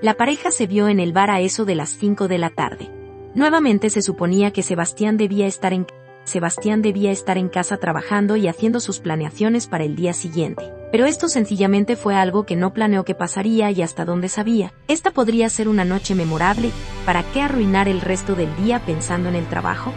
La 0.00 0.14
pareja 0.14 0.50
se 0.50 0.66
vio 0.66 0.88
en 0.88 0.98
el 0.98 1.12
bar 1.12 1.30
a 1.30 1.40
eso 1.40 1.64
de 1.66 1.74
las 1.74 1.90
5 1.90 2.26
de 2.26 2.38
la 2.38 2.50
tarde. 2.50 2.90
Nuevamente 3.34 3.90
se 3.90 4.00
suponía 4.00 4.50
que 4.50 4.62
Sebastián 4.62 5.18
debía 5.18 5.46
estar 5.46 5.74
en 5.74 5.86
Sebastián 6.24 6.82
debía 6.82 7.12
estar 7.12 7.38
en 7.38 7.48
casa 7.48 7.76
trabajando 7.76 8.34
y 8.34 8.48
haciendo 8.48 8.80
sus 8.80 8.98
planeaciones 8.98 9.68
para 9.68 9.84
el 9.84 9.94
día 9.94 10.12
siguiente. 10.12 10.64
Pero 10.90 11.04
esto 11.04 11.28
sencillamente 11.28 11.94
fue 11.94 12.16
algo 12.16 12.44
que 12.44 12.56
no 12.56 12.72
planeó 12.72 13.04
que 13.04 13.14
pasaría 13.14 13.70
y 13.70 13.80
hasta 13.82 14.04
donde 14.04 14.28
sabía. 14.28 14.72
Esta 14.88 15.12
podría 15.12 15.48
ser 15.50 15.68
una 15.68 15.84
noche 15.84 16.16
memorable, 16.16 16.72
¿para 17.04 17.22
qué 17.22 17.42
arruinar 17.42 17.86
el 17.88 18.00
resto 18.00 18.34
del 18.34 18.54
día 18.56 18.80
pensando 18.84 19.28
en 19.28 19.36
el 19.36 19.46
trabajo? 19.46 19.92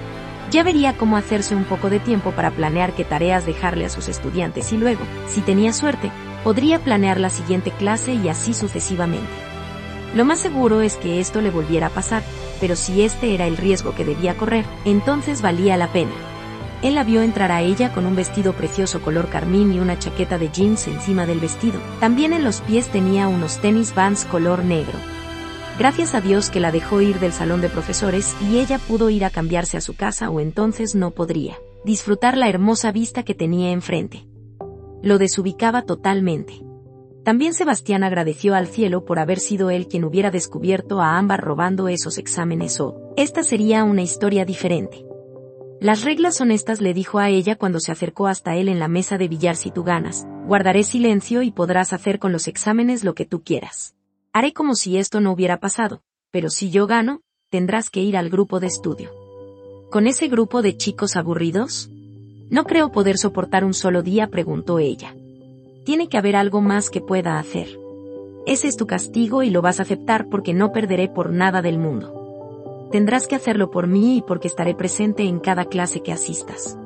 Ya 0.51 0.63
vería 0.63 0.97
cómo 0.97 1.15
hacerse 1.15 1.55
un 1.55 1.63
poco 1.63 1.89
de 1.89 1.99
tiempo 1.99 2.31
para 2.31 2.49
planear 2.49 2.93
qué 2.93 3.03
tareas 3.03 3.45
dejarle 3.45 3.85
a 3.85 3.89
sus 3.89 4.07
estudiantes 4.07 4.73
y 4.73 4.77
luego, 4.77 5.01
si 5.27 5.41
tenía 5.41 5.73
suerte, 5.73 6.11
podría 6.43 6.79
planear 6.79 7.19
la 7.19 7.29
siguiente 7.29 7.71
clase 7.71 8.13
y 8.13 8.29
así 8.29 8.53
sucesivamente. 8.53 9.27
Lo 10.15 10.25
más 10.25 10.39
seguro 10.39 10.81
es 10.81 10.95
que 10.95 11.19
esto 11.19 11.41
le 11.41 11.51
volviera 11.51 11.87
a 11.87 11.91
pasar, 11.91 12.23
pero 12.59 12.75
si 12.75 13.03
este 13.03 13.35
era 13.35 13.45
el 13.45 13.57
riesgo 13.57 13.93
que 13.93 14.05
debía 14.05 14.35
correr, 14.37 14.65
entonces 14.85 15.43
valía 15.43 15.77
la 15.77 15.87
pena. 15.87 16.11
Él 16.81 16.95
la 16.95 17.03
vio 17.03 17.21
entrar 17.21 17.51
a 17.51 17.61
ella 17.61 17.91
con 17.91 18.07
un 18.07 18.15
vestido 18.15 18.53
precioso 18.53 19.01
color 19.01 19.29
carmín 19.29 19.73
y 19.73 19.79
una 19.79 19.99
chaqueta 19.99 20.39
de 20.39 20.49
jeans 20.49 20.87
encima 20.87 21.27
del 21.27 21.39
vestido. 21.39 21.79
También 21.99 22.33
en 22.33 22.43
los 22.43 22.61
pies 22.61 22.87
tenía 22.87 23.27
unos 23.27 23.59
tenis 23.59 23.93
vans 23.93 24.25
color 24.25 24.63
negro. 24.63 24.97
Gracias 25.79 26.13
a 26.13 26.19
Dios 26.19 26.49
que 26.49 26.59
la 26.59 26.73
dejó 26.73 26.99
ir 26.99 27.21
del 27.21 27.31
salón 27.31 27.61
de 27.61 27.69
profesores 27.69 28.35
y 28.41 28.59
ella 28.59 28.79
pudo 28.79 29.09
ir 29.09 29.23
a 29.23 29.29
cambiarse 29.29 29.77
a 29.77 29.81
su 29.81 29.95
casa 29.95 30.29
o 30.29 30.41
entonces 30.41 30.93
no 30.93 31.11
podría 31.11 31.57
disfrutar 31.85 32.35
la 32.35 32.49
hermosa 32.49 32.91
vista 32.91 33.23
que 33.23 33.33
tenía 33.33 33.71
enfrente. 33.71 34.27
Lo 35.01 35.17
desubicaba 35.17 35.83
totalmente. 35.83 36.61
También 37.23 37.53
Sebastián 37.53 38.03
agradeció 38.03 38.55
al 38.55 38.67
cielo 38.67 39.05
por 39.05 39.19
haber 39.19 39.39
sido 39.39 39.69
él 39.69 39.87
quien 39.87 40.03
hubiera 40.03 40.31
descubierto 40.31 40.99
a 40.99 41.17
Ámbar 41.17 41.39
robando 41.39 41.87
esos 41.87 42.17
exámenes 42.17 42.81
o, 42.81 43.13
esta 43.15 43.41
sería 43.43 43.85
una 43.85 44.01
historia 44.01 44.43
diferente. 44.43 45.05
Las 45.79 46.03
reglas 46.03 46.35
son 46.35 46.51
estas 46.51 46.81
le 46.81 46.93
dijo 46.93 47.19
a 47.19 47.29
ella 47.29 47.55
cuando 47.55 47.79
se 47.79 47.93
acercó 47.93 48.27
hasta 48.27 48.57
él 48.57 48.67
en 48.67 48.79
la 48.79 48.89
mesa 48.89 49.17
de 49.17 49.29
billar 49.29 49.55
si 49.55 49.71
tú 49.71 49.85
ganas, 49.85 50.27
guardaré 50.45 50.83
silencio 50.83 51.41
y 51.41 51.51
podrás 51.51 51.93
hacer 51.93 52.19
con 52.19 52.33
los 52.33 52.49
exámenes 52.49 53.05
lo 53.05 53.13
que 53.15 53.23
tú 53.23 53.43
quieras. 53.45 53.95
Haré 54.31 54.53
como 54.53 54.75
si 54.75 54.97
esto 54.97 55.21
no 55.21 55.31
hubiera 55.31 55.59
pasado, 55.59 56.03
pero 56.29 56.51
si 56.51 56.69
yo 56.69 56.85
gano, 56.85 57.21
tendrás 57.49 57.89
que 57.89 58.01
ir 58.01 58.15
al 58.15 58.29
grupo 58.29 58.59
de 58.59 58.67
estudio. 58.67 59.09
¿Con 59.89 60.05
ese 60.05 60.27
grupo 60.27 60.61
de 60.61 60.77
chicos 60.77 61.15
aburridos? 61.15 61.89
No 62.51 62.65
creo 62.65 62.91
poder 62.91 63.17
soportar 63.17 63.65
un 63.65 63.73
solo 63.73 64.03
día, 64.03 64.27
preguntó 64.27 64.77
ella. 64.77 65.15
Tiene 65.83 66.09
que 66.09 66.17
haber 66.19 66.35
algo 66.35 66.61
más 66.61 66.91
que 66.91 67.01
pueda 67.01 67.39
hacer. 67.39 67.79
Ese 68.45 68.67
es 68.67 68.77
tu 68.77 68.85
castigo 68.85 69.41
y 69.41 69.49
lo 69.49 69.63
vas 69.63 69.79
a 69.79 69.83
aceptar 69.83 70.29
porque 70.29 70.53
no 70.53 70.71
perderé 70.71 71.09
por 71.09 71.31
nada 71.31 71.63
del 71.63 71.79
mundo. 71.79 72.87
Tendrás 72.91 73.25
que 73.25 73.35
hacerlo 73.35 73.71
por 73.71 73.87
mí 73.87 74.17
y 74.17 74.21
porque 74.21 74.47
estaré 74.47 74.75
presente 74.75 75.23
en 75.23 75.39
cada 75.39 75.65
clase 75.65 76.01
que 76.01 76.11
asistas. 76.11 76.77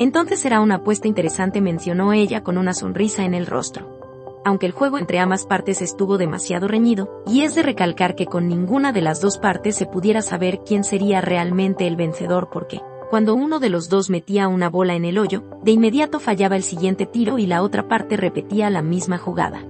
Entonces 0.00 0.40
será 0.40 0.60
una 0.60 0.76
apuesta 0.76 1.06
interesante, 1.06 1.60
mencionó 1.60 2.12
ella 2.12 2.42
con 2.42 2.58
una 2.58 2.74
sonrisa 2.74 3.24
en 3.24 3.34
el 3.34 3.46
rostro. 3.46 3.99
Aunque 4.44 4.66
el 4.66 4.72
juego 4.72 4.96
entre 4.98 5.18
ambas 5.18 5.44
partes 5.44 5.82
estuvo 5.82 6.16
demasiado 6.16 6.66
reñido, 6.66 7.22
y 7.26 7.42
es 7.42 7.54
de 7.54 7.62
recalcar 7.62 8.14
que 8.14 8.26
con 8.26 8.48
ninguna 8.48 8.92
de 8.92 9.02
las 9.02 9.20
dos 9.20 9.38
partes 9.38 9.76
se 9.76 9.86
pudiera 9.86 10.22
saber 10.22 10.60
quién 10.64 10.82
sería 10.82 11.20
realmente 11.20 11.86
el 11.86 11.96
vencedor 11.96 12.48
porque 12.50 12.80
Cuando 13.10 13.34
uno 13.34 13.58
de 13.58 13.70
los 13.70 13.88
dos 13.88 14.08
metía 14.08 14.46
una 14.46 14.70
bola 14.70 14.94
en 14.94 15.04
el 15.04 15.18
hoyo, 15.18 15.42
de 15.64 15.72
inmediato 15.72 16.20
fallaba 16.20 16.54
el 16.54 16.62
siguiente 16.62 17.06
tiro 17.06 17.38
y 17.38 17.46
la 17.46 17.62
otra 17.62 17.88
parte 17.88 18.16
repetía 18.16 18.70
la 18.70 18.82
misma 18.82 19.18
jugada. 19.18 19.64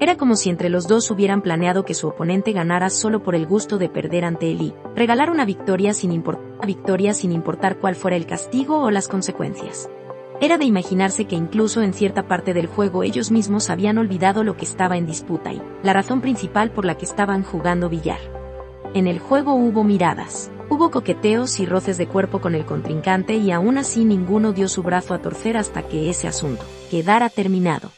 Era 0.00 0.16
como 0.16 0.36
si 0.36 0.50
entre 0.50 0.68
los 0.68 0.86
dos 0.86 1.10
hubieran 1.10 1.42
planeado 1.42 1.84
que 1.84 1.94
su 1.94 2.06
oponente 2.08 2.52
ganara 2.52 2.90
solo 2.90 3.22
por 3.22 3.34
el 3.34 3.46
gusto 3.46 3.78
de 3.78 3.88
perder 3.88 4.24
ante 4.24 4.52
él 4.52 4.60
y 4.60 4.74
regalar 4.94 5.30
una 5.30 5.44
victoria 5.44 5.92
sin, 5.92 6.22
victoria 6.64 7.14
sin 7.14 7.32
importar 7.32 7.78
cuál 7.78 7.96
fuera 7.96 8.16
el 8.16 8.26
castigo 8.26 8.80
o 8.80 8.90
las 8.90 9.08
consecuencias. 9.08 9.90
Era 10.40 10.56
de 10.56 10.64
imaginarse 10.64 11.24
que 11.24 11.34
incluso 11.34 11.82
en 11.82 11.92
cierta 11.92 12.28
parte 12.28 12.54
del 12.54 12.68
juego 12.68 13.02
ellos 13.02 13.32
mismos 13.32 13.70
habían 13.70 13.98
olvidado 13.98 14.44
lo 14.44 14.56
que 14.56 14.64
estaba 14.64 14.96
en 14.96 15.04
disputa 15.04 15.52
y 15.52 15.60
la 15.82 15.92
razón 15.92 16.20
principal 16.20 16.70
por 16.70 16.84
la 16.84 16.96
que 16.96 17.06
estaban 17.06 17.42
jugando 17.42 17.88
billar. 17.88 18.20
En 18.94 19.08
el 19.08 19.18
juego 19.18 19.54
hubo 19.54 19.82
miradas, 19.82 20.52
hubo 20.70 20.92
coqueteos 20.92 21.58
y 21.58 21.66
roces 21.66 21.98
de 21.98 22.06
cuerpo 22.06 22.40
con 22.40 22.54
el 22.54 22.64
contrincante 22.64 23.34
y 23.34 23.50
aún 23.50 23.78
así 23.78 24.04
ninguno 24.04 24.52
dio 24.52 24.68
su 24.68 24.84
brazo 24.84 25.12
a 25.12 25.18
torcer 25.18 25.56
hasta 25.56 25.82
que 25.82 26.08
ese 26.08 26.28
asunto 26.28 26.64
quedara 26.88 27.30
terminado. 27.30 27.90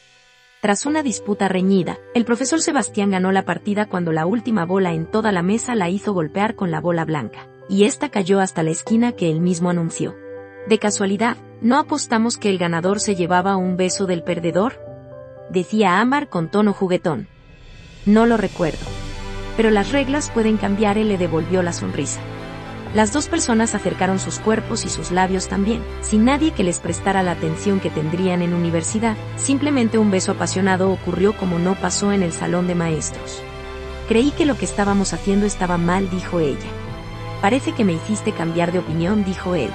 Tras 0.62 0.86
una 0.86 1.02
disputa 1.02 1.46
reñida, 1.46 1.98
el 2.14 2.24
profesor 2.24 2.62
Sebastián 2.62 3.10
ganó 3.10 3.32
la 3.32 3.44
partida 3.44 3.86
cuando 3.86 4.12
la 4.12 4.24
última 4.24 4.64
bola 4.64 4.94
en 4.94 5.04
toda 5.04 5.30
la 5.30 5.42
mesa 5.42 5.74
la 5.74 5.90
hizo 5.90 6.14
golpear 6.14 6.54
con 6.54 6.70
la 6.70 6.80
bola 6.80 7.04
blanca, 7.04 7.48
y 7.68 7.84
esta 7.84 8.08
cayó 8.08 8.40
hasta 8.40 8.62
la 8.62 8.70
esquina 8.70 9.12
que 9.12 9.30
él 9.30 9.40
mismo 9.40 9.70
anunció. 9.70 10.16
De 10.68 10.78
casualidad, 10.78 11.36
¿no 11.60 11.78
apostamos 11.78 12.38
que 12.38 12.50
el 12.50 12.58
ganador 12.58 13.00
se 13.00 13.16
llevaba 13.16 13.56
un 13.56 13.76
beso 13.76 14.06
del 14.06 14.22
perdedor? 14.22 14.80
Decía 15.50 16.00
Amar 16.00 16.28
con 16.28 16.50
tono 16.50 16.72
juguetón. 16.72 17.28
No 18.06 18.26
lo 18.26 18.36
recuerdo. 18.36 18.78
Pero 19.56 19.70
las 19.70 19.92
reglas 19.92 20.30
pueden 20.30 20.56
cambiar, 20.56 20.96
él 20.96 21.08
le 21.08 21.18
devolvió 21.18 21.62
la 21.62 21.72
sonrisa. 21.72 22.20
Las 22.94 23.12
dos 23.12 23.28
personas 23.28 23.74
acercaron 23.74 24.18
sus 24.18 24.38
cuerpos 24.38 24.84
y 24.84 24.88
sus 24.88 25.12
labios 25.12 25.48
también, 25.48 25.82
sin 26.00 26.24
nadie 26.24 26.50
que 26.50 26.64
les 26.64 26.80
prestara 26.80 27.22
la 27.22 27.32
atención 27.32 27.78
que 27.78 27.90
tendrían 27.90 28.42
en 28.42 28.52
universidad, 28.52 29.16
simplemente 29.36 29.98
un 29.98 30.10
beso 30.10 30.32
apasionado 30.32 30.90
ocurrió 30.90 31.36
como 31.36 31.58
no 31.58 31.76
pasó 31.76 32.10
en 32.12 32.22
el 32.22 32.32
salón 32.32 32.66
de 32.66 32.74
maestros. 32.74 33.42
Creí 34.08 34.32
que 34.32 34.44
lo 34.44 34.56
que 34.56 34.64
estábamos 34.64 35.12
haciendo 35.12 35.46
estaba 35.46 35.78
mal, 35.78 36.10
dijo 36.10 36.40
ella. 36.40 36.58
Parece 37.40 37.72
que 37.72 37.84
me 37.84 37.92
hiciste 37.92 38.32
cambiar 38.32 38.72
de 38.72 38.80
opinión, 38.80 39.24
dijo 39.24 39.54
él. 39.54 39.70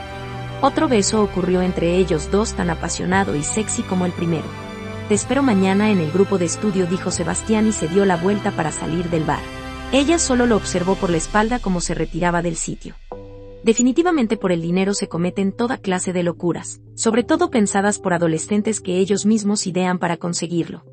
Otro 0.66 0.88
beso 0.88 1.22
ocurrió 1.22 1.62
entre 1.62 1.96
ellos 1.96 2.32
dos 2.32 2.56
tan 2.56 2.72
apasionado 2.72 3.36
y 3.36 3.44
sexy 3.44 3.84
como 3.84 4.08
el 4.08 4.12
primero. 4.12 4.48
Te 5.08 5.14
espero 5.14 5.44
mañana 5.44 5.92
en 5.92 6.00
el 6.00 6.12
grupo 6.12 6.40
de 6.40 6.46
estudio, 6.46 6.88
dijo 6.88 7.12
Sebastián 7.12 7.68
y 7.68 7.72
se 7.72 7.88
dio 7.88 8.04
la 8.04 8.18
vuelta 8.18 8.50
para 8.50 8.72
salir 8.72 9.12
del 9.12 9.26
bar. 9.26 9.44
Ella 9.92 10.18
solo 10.18 10.48
lo 10.48 10.58
observó 10.58 10.96
por 10.96 11.12
la 11.12 11.18
espalda 11.18 11.60
como 11.60 11.82
se 11.82 11.94
retiraba 11.94 12.42
del 12.42 12.56
sitio. 12.56 12.96
Definitivamente 13.64 14.38
por 14.38 14.52
el 14.52 14.64
dinero 14.64 14.96
se 14.96 15.08
cometen 15.08 15.52
toda 15.52 15.78
clase 15.78 16.14
de 16.14 16.24
locuras, 16.24 16.82
sobre 16.96 17.22
todo 17.22 17.52
pensadas 17.52 18.00
por 18.00 18.16
adolescentes 18.16 18.82
que 18.82 18.98
ellos 18.98 19.28
mismos 19.28 19.68
idean 19.68 20.00
para 20.00 20.18
conseguirlo. 20.18 20.84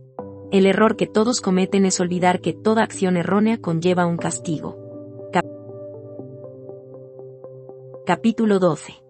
El 0.50 0.66
error 0.66 0.96
que 0.96 1.06
todos 1.06 1.40
cometen 1.40 1.86
es 1.86 1.98
olvidar 1.98 2.42
que 2.42 2.52
toda 2.52 2.82
acción 2.82 3.16
errónea 3.16 3.56
conlleva 3.56 4.04
un 4.04 4.18
castigo. 4.18 4.76
Capítulo 8.04 8.58
12. 8.58 9.02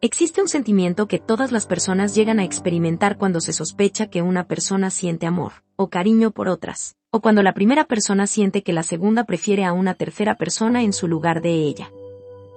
Existe 0.00 0.40
un 0.40 0.46
sentimiento 0.46 1.08
que 1.08 1.18
todas 1.18 1.50
las 1.50 1.66
personas 1.66 2.14
llegan 2.14 2.38
a 2.38 2.44
experimentar 2.44 3.18
cuando 3.18 3.40
se 3.40 3.52
sospecha 3.52 4.06
que 4.06 4.22
una 4.22 4.46
persona 4.46 4.90
siente 4.90 5.26
amor 5.26 5.64
o 5.74 5.88
cariño 5.88 6.30
por 6.30 6.48
otras, 6.48 6.94
o 7.10 7.20
cuando 7.20 7.42
la 7.42 7.52
primera 7.52 7.84
persona 7.84 8.28
siente 8.28 8.62
que 8.62 8.72
la 8.72 8.84
segunda 8.84 9.24
prefiere 9.24 9.64
a 9.64 9.72
una 9.72 9.94
tercera 9.94 10.36
persona 10.36 10.84
en 10.84 10.92
su 10.92 11.08
lugar 11.08 11.42
de 11.42 11.50
ella. 11.50 11.90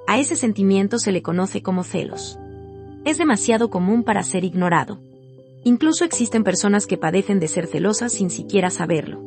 A 0.07 0.19
ese 0.19 0.35
sentimiento 0.35 0.99
se 0.99 1.11
le 1.11 1.23
conoce 1.23 1.63
como 1.63 1.83
celos. 1.83 2.37
Es 3.05 3.17
demasiado 3.17 3.71
común 3.71 4.03
para 4.03 4.21
ser 4.21 4.43
ignorado. 4.43 4.99
Incluso 5.63 6.05
existen 6.05 6.43
personas 6.43 6.85
que 6.85 6.97
padecen 6.97 7.39
de 7.39 7.47
ser 7.47 7.65
celosas 7.65 8.11
sin 8.11 8.29
siquiera 8.29 8.69
saberlo. 8.69 9.19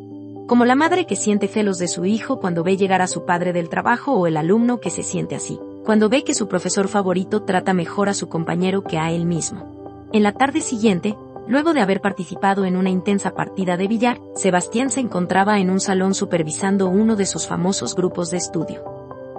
Como 0.47 0.65
la 0.65 0.77
madre 0.77 1.07
que 1.07 1.17
siente 1.17 1.49
celos 1.49 1.79
de 1.79 1.89
su 1.89 2.05
hijo 2.05 2.39
cuando 2.39 2.63
ve 2.63 2.77
llegar 2.77 3.03
a 3.03 3.09
su 3.09 3.25
padre 3.25 3.53
del 3.53 3.69
trabajo 3.69 4.13
o 4.13 4.29
el 4.29 4.37
alumno 4.37 4.79
que 4.79 4.91
se 4.91 5.03
siente 5.03 5.35
así, 5.35 5.59
cuando 5.85 6.09
ve 6.09 6.25
que 6.25 6.35
su 6.35 6.49
profesor 6.49 6.89
favorito 6.89 7.43
trata 7.43 7.75
mejor 7.75 8.09
a 8.09 8.15
su 8.15 8.29
compañero 8.29 8.83
que 8.83 8.99
a 8.99 9.13
él 9.13 9.27
mismo. 9.27 10.09
En 10.13 10.23
la 10.23 10.33
tarde 10.33 10.61
siguiente, 10.61 11.17
Luego 11.47 11.75
de 11.75 11.81
haber 11.81 12.01
participado 12.01 12.65
en 12.65 12.77
una 12.77 12.89
intensa 12.89 13.35
partida 13.35 13.77
de 13.77 13.87
billar, 13.87 14.19
Sebastián 14.35 14.91
se 14.91 15.01
encontraba 15.01 15.59
en 15.59 15.69
un 15.69 15.79
salón 15.79 16.15
supervisando 16.15 16.89
uno 16.89 17.17
de 17.17 17.27
sus 17.27 17.47
famosos 17.47 17.95
grupos 17.95 18.31
de 18.31 18.39
estudio. 18.39 18.83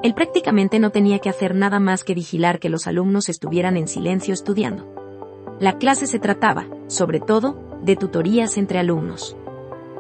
Él 0.04 0.14
prácticamente 0.14 0.78
no 0.78 0.92
tenía 0.92 1.18
que 1.18 1.30
hacer 1.30 1.56
nada 1.56 1.80
más 1.80 2.04
que 2.04 2.14
vigilar 2.14 2.60
que 2.60 2.70
los 2.70 2.86
alumnos 2.86 3.28
estuvieran 3.28 3.75
en 3.75 3.88
silencio 3.88 4.36
estudiando. 4.36 4.86
La 5.60 5.80
clase 5.80 6.06
se 6.06 6.20
trataba, 6.20 6.68
sobre 6.88 7.20
todo, 7.20 7.58
de 7.82 7.96
tutorías 7.96 8.58
entre 8.58 8.78
alumnos. 8.78 9.36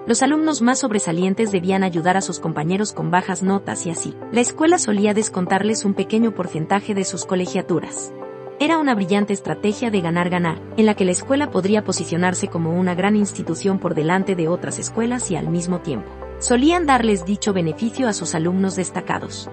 Los 0.07 0.21
alumnos 0.21 0.61
más 0.61 0.79
sobresalientes 0.79 1.51
debían 1.51 1.83
ayudar 1.83 2.15
a 2.15 2.21
sus 2.21 2.39
compañeros 2.39 2.93
con 2.93 3.09
bajas 3.09 3.41
notas 3.41 3.87
y 3.87 3.89
así, 3.89 4.15
la 4.31 4.41
escuela 4.41 4.77
solía 4.77 5.15
descontarles 5.15 5.83
un 5.83 5.95
pequeño 5.95 6.35
porcentaje 6.35 6.93
de 6.93 7.03
sus 7.05 7.25
colegiaturas. 7.25 8.13
Era 8.59 8.77
una 8.77 8.93
brillante 8.93 9.33
estrategia 9.33 9.89
de 9.89 10.01
ganar-ganar, 10.01 10.61
en 10.77 10.85
la 10.85 10.93
que 10.93 11.05
la 11.05 11.11
escuela 11.11 11.49
podría 11.49 11.83
posicionarse 11.83 12.49
como 12.49 12.79
una 12.79 12.93
gran 12.93 13.15
institución 13.15 13.79
por 13.79 13.95
delante 13.95 14.35
de 14.35 14.47
otras 14.47 14.77
escuelas 14.77 15.31
y 15.31 15.37
al 15.37 15.49
mismo 15.49 15.79
tiempo. 15.79 16.09
Solían 16.37 16.85
darles 16.85 17.25
dicho 17.25 17.51
beneficio 17.51 18.07
a 18.07 18.13
sus 18.13 18.35
alumnos 18.35 18.75
destacados. 18.75 19.49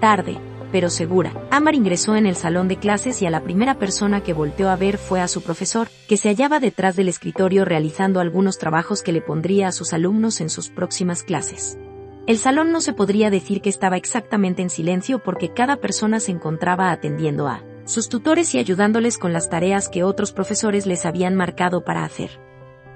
Tarde, 0.00 0.38
pero 0.74 0.90
segura, 0.90 1.32
Amar 1.52 1.76
ingresó 1.76 2.16
en 2.16 2.26
el 2.26 2.34
salón 2.34 2.66
de 2.66 2.80
clases 2.80 3.22
y 3.22 3.26
a 3.26 3.30
la 3.30 3.44
primera 3.44 3.78
persona 3.78 4.24
que 4.24 4.32
volteó 4.32 4.70
a 4.70 4.74
ver 4.74 4.98
fue 4.98 5.20
a 5.20 5.28
su 5.28 5.40
profesor, 5.40 5.86
que 6.08 6.16
se 6.16 6.30
hallaba 6.30 6.58
detrás 6.58 6.96
del 6.96 7.08
escritorio 7.08 7.64
realizando 7.64 8.18
algunos 8.18 8.58
trabajos 8.58 9.04
que 9.04 9.12
le 9.12 9.20
pondría 9.20 9.68
a 9.68 9.72
sus 9.72 9.92
alumnos 9.92 10.40
en 10.40 10.50
sus 10.50 10.70
próximas 10.70 11.22
clases. 11.22 11.78
El 12.26 12.38
salón 12.38 12.72
no 12.72 12.80
se 12.80 12.92
podría 12.92 13.30
decir 13.30 13.60
que 13.60 13.68
estaba 13.68 13.96
exactamente 13.96 14.62
en 14.62 14.68
silencio 14.68 15.20
porque 15.20 15.54
cada 15.54 15.76
persona 15.76 16.18
se 16.18 16.32
encontraba 16.32 16.90
atendiendo 16.90 17.46
a 17.46 17.62
sus 17.84 18.08
tutores 18.08 18.52
y 18.56 18.58
ayudándoles 18.58 19.16
con 19.16 19.32
las 19.32 19.48
tareas 19.48 19.88
que 19.88 20.02
otros 20.02 20.32
profesores 20.32 20.86
les 20.86 21.06
habían 21.06 21.36
marcado 21.36 21.84
para 21.84 22.04
hacer. 22.04 22.40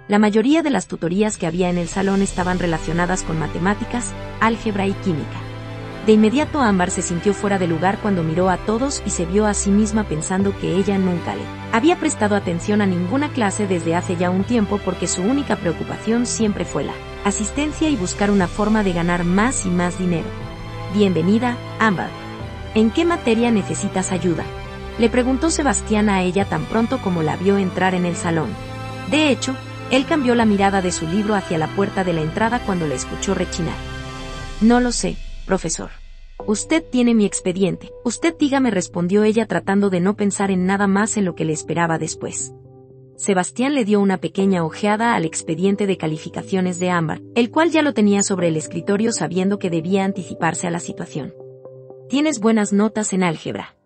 La 0.08 0.18
mayoría 0.18 0.64
de 0.64 0.70
las 0.70 0.88
tutorías 0.88 1.36
que 1.36 1.46
había 1.46 1.70
en 1.70 1.78
el 1.78 1.86
salón 1.86 2.22
estaban 2.22 2.58
relacionadas 2.58 3.22
con 3.22 3.38
matemáticas, 3.38 4.12
álgebra 4.40 4.88
y 4.88 4.94
química. 4.94 5.47
De 6.08 6.14
inmediato 6.14 6.62
Ámbar 6.62 6.90
se 6.90 7.02
sintió 7.02 7.34
fuera 7.34 7.58
de 7.58 7.68
lugar 7.68 7.98
cuando 8.00 8.22
miró 8.22 8.48
a 8.48 8.56
todos 8.56 9.02
y 9.04 9.10
se 9.10 9.26
vio 9.26 9.44
a 9.44 9.52
sí 9.52 9.68
misma 9.68 10.04
pensando 10.04 10.58
que 10.58 10.74
ella 10.74 10.96
nunca 10.96 11.34
le 11.34 11.42
había 11.70 11.98
prestado 11.98 12.34
atención 12.34 12.80
a 12.80 12.86
ninguna 12.86 13.28
clase 13.28 13.66
desde 13.66 13.94
hace 13.94 14.16
ya 14.16 14.30
un 14.30 14.42
tiempo 14.42 14.80
porque 14.82 15.06
su 15.06 15.20
única 15.20 15.56
preocupación 15.56 16.24
siempre 16.24 16.64
fue 16.64 16.84
la 16.84 16.94
asistencia 17.26 17.90
y 17.90 17.96
buscar 17.96 18.30
una 18.30 18.48
forma 18.48 18.82
de 18.82 18.94
ganar 18.94 19.24
más 19.24 19.66
y 19.66 19.68
más 19.68 19.98
dinero. 19.98 20.24
Bienvenida, 20.94 21.58
Ámbar. 21.78 22.08
¿En 22.74 22.90
qué 22.90 23.04
materia 23.04 23.50
necesitas 23.50 24.10
ayuda? 24.10 24.44
Le 24.98 25.10
preguntó 25.10 25.50
Sebastián 25.50 26.08
a 26.08 26.22
ella 26.22 26.46
tan 26.46 26.64
pronto 26.64 27.02
como 27.02 27.22
la 27.22 27.36
vio 27.36 27.58
entrar 27.58 27.94
en 27.94 28.06
el 28.06 28.16
salón. 28.16 28.48
De 29.10 29.28
hecho, 29.28 29.54
él 29.90 30.06
cambió 30.06 30.34
la 30.34 30.46
mirada 30.46 30.80
de 30.80 30.90
su 30.90 31.06
libro 31.06 31.34
hacia 31.34 31.58
la 31.58 31.68
puerta 31.68 32.02
de 32.02 32.14
la 32.14 32.22
entrada 32.22 32.60
cuando 32.60 32.86
la 32.86 32.94
escuchó 32.94 33.34
rechinar. 33.34 33.76
No 34.62 34.80
lo 34.80 34.90
sé, 34.90 35.18
profesor. 35.44 35.97
Usted 36.48 36.82
tiene 36.82 37.14
mi 37.14 37.26
expediente. 37.26 37.92
Usted 38.04 38.34
dígame 38.34 38.70
respondió 38.70 39.22
ella 39.22 39.44
tratando 39.44 39.90
de 39.90 40.00
no 40.00 40.16
pensar 40.16 40.50
en 40.50 40.64
nada 40.64 40.86
más 40.86 41.18
en 41.18 41.26
lo 41.26 41.34
que 41.34 41.44
le 41.44 41.52
esperaba 41.52 41.98
después. 41.98 42.54
Sebastián 43.16 43.74
le 43.74 43.84
dio 43.84 44.00
una 44.00 44.16
pequeña 44.16 44.64
ojeada 44.64 45.14
al 45.14 45.26
expediente 45.26 45.86
de 45.86 45.98
calificaciones 45.98 46.78
de 46.78 46.88
Ámbar, 46.88 47.20
el 47.34 47.50
cual 47.50 47.70
ya 47.70 47.82
lo 47.82 47.92
tenía 47.92 48.22
sobre 48.22 48.48
el 48.48 48.56
escritorio 48.56 49.12
sabiendo 49.12 49.58
que 49.58 49.68
debía 49.68 50.06
anticiparse 50.06 50.66
a 50.66 50.70
la 50.70 50.80
situación. 50.80 51.34
Tienes 52.08 52.40
buenas 52.40 52.72
notas 52.72 53.12
en 53.12 53.24
álgebra. 53.24 53.76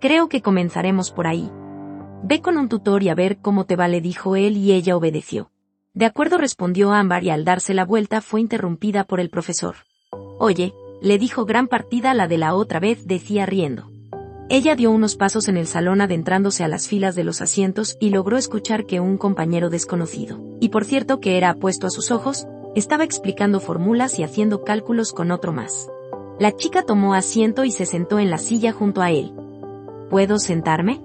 Creo 0.00 0.30
que 0.30 0.40
comenzaremos 0.40 1.10
por 1.10 1.26
ahí. 1.26 1.52
Ve 2.22 2.40
con 2.40 2.56
un 2.56 2.70
tutor 2.70 3.02
y 3.02 3.10
a 3.10 3.14
ver 3.14 3.42
cómo 3.42 3.66
te 3.66 3.76
va, 3.76 3.88
le 3.88 4.00
dijo 4.00 4.36
él 4.36 4.56
y 4.56 4.72
ella 4.72 4.96
obedeció. 4.96 5.50
De 5.92 6.06
acuerdo 6.06 6.38
respondió 6.38 6.92
Ámbar 6.92 7.24
y 7.24 7.28
al 7.28 7.44
darse 7.44 7.74
la 7.74 7.84
vuelta 7.84 8.22
fue 8.22 8.40
interrumpida 8.40 9.04
por 9.04 9.20
el 9.20 9.28
profesor. 9.28 9.76
Oye, 10.38 10.72
le 11.00 11.18
dijo 11.18 11.44
gran 11.44 11.68
partida 11.68 12.14
la 12.14 12.28
de 12.28 12.38
la 12.38 12.54
otra 12.54 12.80
vez, 12.80 13.06
decía 13.06 13.46
riendo. 13.46 13.90
Ella 14.48 14.76
dio 14.76 14.90
unos 14.90 15.16
pasos 15.16 15.48
en 15.48 15.56
el 15.56 15.66
salón 15.66 16.00
adentrándose 16.00 16.62
a 16.62 16.68
las 16.68 16.86
filas 16.86 17.14
de 17.16 17.24
los 17.24 17.40
asientos 17.40 17.96
y 18.00 18.10
logró 18.10 18.36
escuchar 18.36 18.86
que 18.86 19.00
un 19.00 19.18
compañero 19.18 19.70
desconocido, 19.70 20.40
y 20.60 20.68
por 20.68 20.84
cierto 20.84 21.20
que 21.20 21.36
era 21.36 21.50
apuesto 21.50 21.86
a 21.86 21.90
sus 21.90 22.10
ojos, 22.10 22.46
estaba 22.74 23.04
explicando 23.04 23.60
fórmulas 23.60 24.18
y 24.18 24.22
haciendo 24.22 24.62
cálculos 24.62 25.12
con 25.12 25.30
otro 25.30 25.52
más. 25.52 25.88
La 26.38 26.54
chica 26.54 26.82
tomó 26.82 27.14
asiento 27.14 27.64
y 27.64 27.72
se 27.72 27.86
sentó 27.86 28.18
en 28.18 28.30
la 28.30 28.38
silla 28.38 28.72
junto 28.72 29.02
a 29.02 29.10
él, 29.10 29.32
¿Puedo 30.10 30.38
sentarme? 30.38 31.00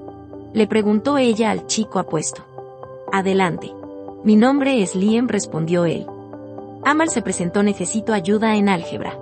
Le 0.53 0.67
preguntó 0.67 1.17
ella 1.17 1.49
al 1.49 1.65
chico 1.65 1.97
apuesto. 1.97 2.43
Adelante. 3.11 3.73
Mi 4.23 4.35
nombre 4.35 4.83
es 4.83 4.95
Liam, 4.95 5.27
respondió 5.27 5.85
él. 5.85 6.05
Amal 6.85 7.09
se 7.09 7.23
presentó 7.23 7.63
necesito 7.63 8.13
ayuda 8.13 8.55
en 8.57 8.69
álgebra. 8.69 9.17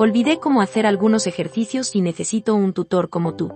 Olvidé 0.00 0.38
cómo 0.38 0.60
hacer 0.60 0.86
algunos 0.86 1.26
ejercicios 1.26 1.96
y 1.96 2.02
necesito 2.02 2.54
un 2.54 2.72
tutor 2.72 3.10
como 3.10 3.34
tú. 3.34 3.50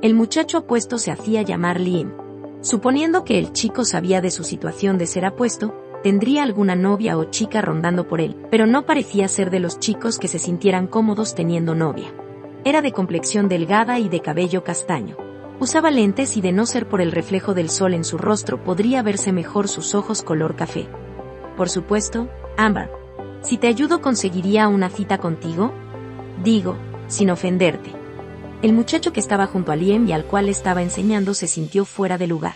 El 0.00 0.14
muchacho 0.14 0.56
apuesto 0.56 0.96
se 0.96 1.10
hacía 1.10 1.42
llamar 1.42 1.78
Liam. 1.78 2.14
Suponiendo 2.62 3.24
que 3.24 3.38
el 3.38 3.52
chico 3.52 3.84
sabía 3.84 4.22
de 4.22 4.30
su 4.30 4.42
situación 4.42 4.96
de 4.96 5.06
ser 5.06 5.26
apuesto, 5.26 5.74
tendría 6.02 6.44
alguna 6.44 6.76
novia 6.76 7.18
o 7.18 7.24
chica 7.24 7.60
rondando 7.60 8.08
por 8.08 8.22
él, 8.22 8.38
pero 8.50 8.66
no 8.66 8.86
parecía 8.86 9.28
ser 9.28 9.50
de 9.50 9.60
los 9.60 9.80
chicos 9.80 10.18
que 10.18 10.28
se 10.28 10.38
sintieran 10.38 10.86
cómodos 10.86 11.34
teniendo 11.34 11.74
novia. 11.74 12.10
Era 12.64 12.80
de 12.80 12.92
complexión 12.92 13.50
delgada 13.50 13.98
y 13.98 14.08
de 14.08 14.20
cabello 14.20 14.64
castaño. 14.64 15.18
Usaba 15.60 15.90
lentes 15.90 16.38
y 16.38 16.40
de 16.40 16.52
no 16.52 16.64
ser 16.64 16.88
por 16.88 17.02
el 17.02 17.12
reflejo 17.12 17.52
del 17.52 17.68
sol 17.68 17.92
en 17.92 18.04
su 18.04 18.16
rostro 18.16 18.64
podría 18.64 19.02
verse 19.02 19.30
mejor 19.30 19.68
sus 19.68 19.94
ojos 19.94 20.22
color 20.22 20.56
café. 20.56 20.88
Por 21.54 21.68
supuesto, 21.68 22.30
Amber. 22.56 22.90
Si 23.42 23.58
te 23.58 23.66
ayudo 23.66 24.00
conseguiría 24.00 24.68
una 24.68 24.88
cita 24.88 25.18
contigo? 25.18 25.81
Digo, 26.42 26.76
sin 27.06 27.30
ofenderte. 27.30 27.92
El 28.62 28.72
muchacho 28.72 29.12
que 29.12 29.20
estaba 29.20 29.46
junto 29.46 29.70
a 29.70 29.76
Liam 29.76 30.08
y 30.08 30.12
al 30.12 30.24
cual 30.24 30.48
estaba 30.48 30.82
enseñando 30.82 31.34
se 31.34 31.46
sintió 31.46 31.84
fuera 31.84 32.18
de 32.18 32.26
lugar. 32.26 32.54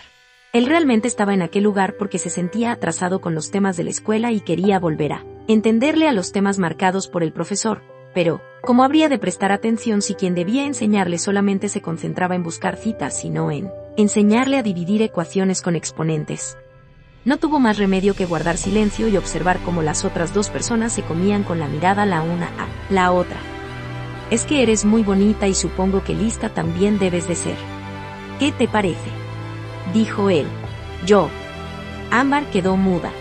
Él 0.53 0.65
realmente 0.65 1.07
estaba 1.07 1.33
en 1.33 1.41
aquel 1.41 1.63
lugar 1.63 1.95
porque 1.97 2.19
se 2.19 2.29
sentía 2.29 2.71
atrasado 2.71 3.21
con 3.21 3.35
los 3.35 3.51
temas 3.51 3.77
de 3.77 3.83
la 3.83 3.89
escuela 3.89 4.31
y 4.31 4.41
quería 4.41 4.79
volver 4.79 5.13
a 5.13 5.25
entenderle 5.47 6.07
a 6.07 6.13
los 6.13 6.31
temas 6.31 6.59
marcados 6.59 7.07
por 7.07 7.23
el 7.23 7.31
profesor, 7.31 7.81
pero, 8.13 8.41
¿cómo 8.61 8.83
habría 8.83 9.09
de 9.09 9.19
prestar 9.19 9.51
atención 9.51 10.01
si 10.01 10.15
quien 10.15 10.35
debía 10.35 10.65
enseñarle 10.65 11.17
solamente 11.17 11.69
se 11.69 11.81
concentraba 11.81 12.35
en 12.35 12.43
buscar 12.43 12.75
citas 12.75 13.23
y 13.23 13.29
no 13.29 13.51
en 13.51 13.69
enseñarle 13.95 14.57
a 14.57 14.63
dividir 14.63 15.01
ecuaciones 15.01 15.61
con 15.61 15.75
exponentes? 15.75 16.57
No 17.23 17.37
tuvo 17.37 17.59
más 17.59 17.77
remedio 17.77 18.15
que 18.15 18.25
guardar 18.25 18.57
silencio 18.57 19.07
y 19.07 19.17
observar 19.17 19.59
cómo 19.59 19.81
las 19.81 20.03
otras 20.03 20.33
dos 20.33 20.49
personas 20.49 20.93
se 20.93 21.03
comían 21.03 21.43
con 21.43 21.59
la 21.59 21.67
mirada 21.67 22.05
la 22.05 22.21
una 22.21 22.47
a 22.47 22.67
la 22.89 23.11
otra. 23.11 23.37
Es 24.29 24.43
que 24.43 24.61
eres 24.61 24.83
muy 24.83 25.03
bonita 25.03 25.47
y 25.47 25.53
supongo 25.53 26.03
que 26.03 26.13
lista 26.13 26.49
también 26.49 26.99
debes 26.99 27.27
de 27.27 27.35
ser. 27.35 27.55
¿Qué 28.39 28.51
te 28.51 28.67
parece? 28.67 29.09
Dijo 29.93 30.29
él. 30.29 30.47
Yo. 31.05 31.29
Ámbar 32.11 32.45
quedó 32.51 32.75
muda. 32.75 33.11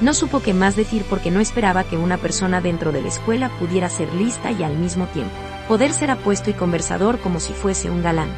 No 0.00 0.14
supo 0.14 0.40
qué 0.40 0.54
más 0.54 0.76
decir 0.76 1.04
porque 1.10 1.30
no 1.30 1.40
esperaba 1.40 1.84
que 1.84 1.96
una 1.96 2.16
persona 2.16 2.60
dentro 2.60 2.92
de 2.92 3.02
la 3.02 3.08
escuela 3.08 3.50
pudiera 3.58 3.88
ser 3.88 4.14
lista 4.14 4.52
y 4.52 4.62
al 4.62 4.76
mismo 4.76 5.06
tiempo 5.06 5.34
poder 5.68 5.92
ser 5.92 6.10
apuesto 6.10 6.50
y 6.50 6.54
conversador 6.54 7.18
como 7.18 7.38
si 7.38 7.52
fuese 7.52 7.90
un 7.90 8.02
galán. 8.02 8.30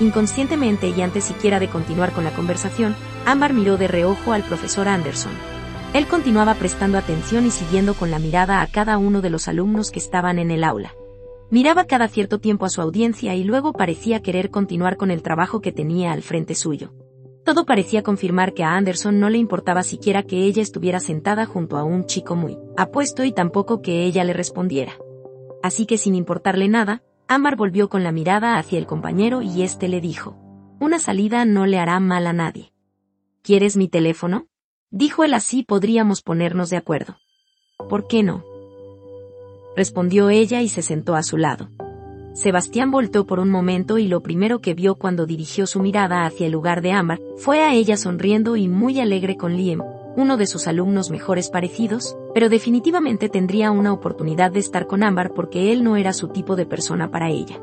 Inconscientemente 0.00 0.88
y 0.88 1.02
antes 1.02 1.24
siquiera 1.24 1.58
de 1.58 1.68
continuar 1.68 2.12
con 2.12 2.24
la 2.24 2.30
conversación, 2.30 2.94
Ámbar 3.26 3.52
miró 3.52 3.76
de 3.76 3.88
reojo 3.88 4.32
al 4.32 4.42
profesor 4.42 4.86
Anderson. 4.86 5.32
Él 5.94 6.06
continuaba 6.06 6.54
prestando 6.54 6.98
atención 6.98 7.46
y 7.46 7.50
siguiendo 7.50 7.94
con 7.94 8.10
la 8.10 8.18
mirada 8.18 8.60
a 8.60 8.66
cada 8.66 8.98
uno 8.98 9.22
de 9.22 9.30
los 9.30 9.48
alumnos 9.48 9.90
que 9.90 9.98
estaban 9.98 10.38
en 10.38 10.50
el 10.50 10.62
aula. 10.62 10.92
Miraba 11.50 11.86
cada 11.86 12.08
cierto 12.08 12.40
tiempo 12.40 12.66
a 12.66 12.68
su 12.68 12.82
audiencia 12.82 13.34
y 13.34 13.42
luego 13.42 13.72
parecía 13.72 14.20
querer 14.20 14.50
continuar 14.50 14.98
con 14.98 15.10
el 15.10 15.22
trabajo 15.22 15.62
que 15.62 15.72
tenía 15.72 16.12
al 16.12 16.22
frente 16.22 16.54
suyo. 16.54 16.92
Todo 17.42 17.64
parecía 17.64 18.02
confirmar 18.02 18.52
que 18.52 18.64
a 18.64 18.74
Anderson 18.76 19.18
no 19.18 19.30
le 19.30 19.38
importaba 19.38 19.82
siquiera 19.82 20.22
que 20.22 20.44
ella 20.44 20.60
estuviera 20.60 21.00
sentada 21.00 21.46
junto 21.46 21.78
a 21.78 21.84
un 21.84 22.04
chico 22.04 22.36
muy 22.36 22.58
apuesto 22.76 23.24
y 23.24 23.32
tampoco 23.32 23.80
que 23.80 24.04
ella 24.04 24.24
le 24.24 24.34
respondiera. 24.34 24.92
Así 25.62 25.86
que 25.86 25.96
sin 25.96 26.14
importarle 26.14 26.68
nada, 26.68 27.02
Amar 27.26 27.56
volvió 27.56 27.88
con 27.88 28.04
la 28.04 28.12
mirada 28.12 28.58
hacia 28.58 28.78
el 28.78 28.86
compañero 28.86 29.40
y 29.40 29.62
éste 29.62 29.88
le 29.88 30.02
dijo, 30.02 30.36
Una 30.80 30.98
salida 30.98 31.46
no 31.46 31.64
le 31.64 31.78
hará 31.78 31.98
mal 32.00 32.26
a 32.26 32.34
nadie. 32.34 32.74
¿Quieres 33.42 33.78
mi 33.78 33.88
teléfono? 33.88 34.46
Dijo 34.90 35.24
él 35.24 35.32
así 35.32 35.62
podríamos 35.62 36.20
ponernos 36.20 36.68
de 36.68 36.76
acuerdo. 36.76 37.16
¿Por 37.88 38.06
qué 38.06 38.22
no? 38.22 38.44
Respondió 39.78 40.28
ella 40.28 40.60
y 40.60 40.68
se 40.68 40.82
sentó 40.82 41.14
a 41.14 41.22
su 41.22 41.36
lado. 41.36 41.70
Sebastián 42.34 42.90
voltó 42.90 43.26
por 43.26 43.38
un 43.38 43.48
momento 43.48 43.96
y 43.96 44.08
lo 44.08 44.22
primero 44.24 44.60
que 44.60 44.74
vio 44.74 44.96
cuando 44.96 45.24
dirigió 45.24 45.68
su 45.68 45.78
mirada 45.78 46.26
hacia 46.26 46.46
el 46.46 46.52
lugar 46.52 46.82
de 46.82 46.90
Amber 46.90 47.20
fue 47.36 47.62
a 47.62 47.72
ella 47.72 47.96
sonriendo 47.96 48.56
y 48.56 48.66
muy 48.66 48.98
alegre 48.98 49.36
con 49.36 49.56
Liam, 49.56 49.82
uno 50.16 50.36
de 50.36 50.48
sus 50.48 50.66
alumnos 50.66 51.10
mejores 51.10 51.48
parecidos, 51.48 52.16
pero 52.34 52.48
definitivamente 52.48 53.28
tendría 53.28 53.70
una 53.70 53.92
oportunidad 53.92 54.50
de 54.50 54.58
estar 54.58 54.88
con 54.88 55.04
Amber 55.04 55.30
porque 55.30 55.72
él 55.72 55.84
no 55.84 55.94
era 55.94 56.12
su 56.12 56.26
tipo 56.26 56.56
de 56.56 56.66
persona 56.66 57.12
para 57.12 57.30
ella. 57.30 57.60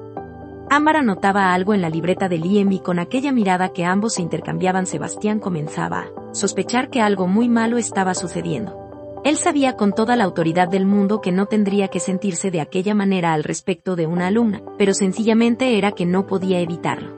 Ámbar 0.70 0.96
anotaba 0.96 1.54
algo 1.54 1.74
en 1.74 1.82
la 1.82 1.90
libreta 1.90 2.30
de 2.30 2.38
Liam 2.38 2.72
y 2.72 2.80
con 2.80 2.98
aquella 2.98 3.34
mirada 3.34 3.74
que 3.74 3.84
ambos 3.84 4.14
se 4.14 4.22
intercambiaban 4.22 4.86
Sebastián 4.88 5.40
comenzaba 5.40 6.00
a 6.00 6.34
sospechar 6.34 6.90
que 6.90 7.02
algo 7.02 7.28
muy 7.28 7.50
malo 7.50 7.78
estaba 7.78 8.14
sucediendo. 8.16 8.85
Él 9.26 9.38
sabía 9.38 9.76
con 9.76 9.92
toda 9.92 10.16
la 10.16 10.24
autoridad 10.24 10.68
del 10.68 10.86
mundo 10.86 11.20
que 11.20 11.32
no 11.32 11.48
tendría 11.48 11.88
que 11.88 12.00
sentirse 12.00 12.52
de 12.52 12.62
aquella 12.62 12.94
manera 12.94 13.34
al 13.34 13.44
respecto 13.44 13.96
de 13.96 14.06
una 14.06 14.28
alumna, 14.28 14.62
pero 14.78 14.94
sencillamente 14.94 15.80
era 15.80 15.94
que 15.94 16.06
no 16.06 16.28
podía 16.28 16.60
evitarlo. 16.60 17.16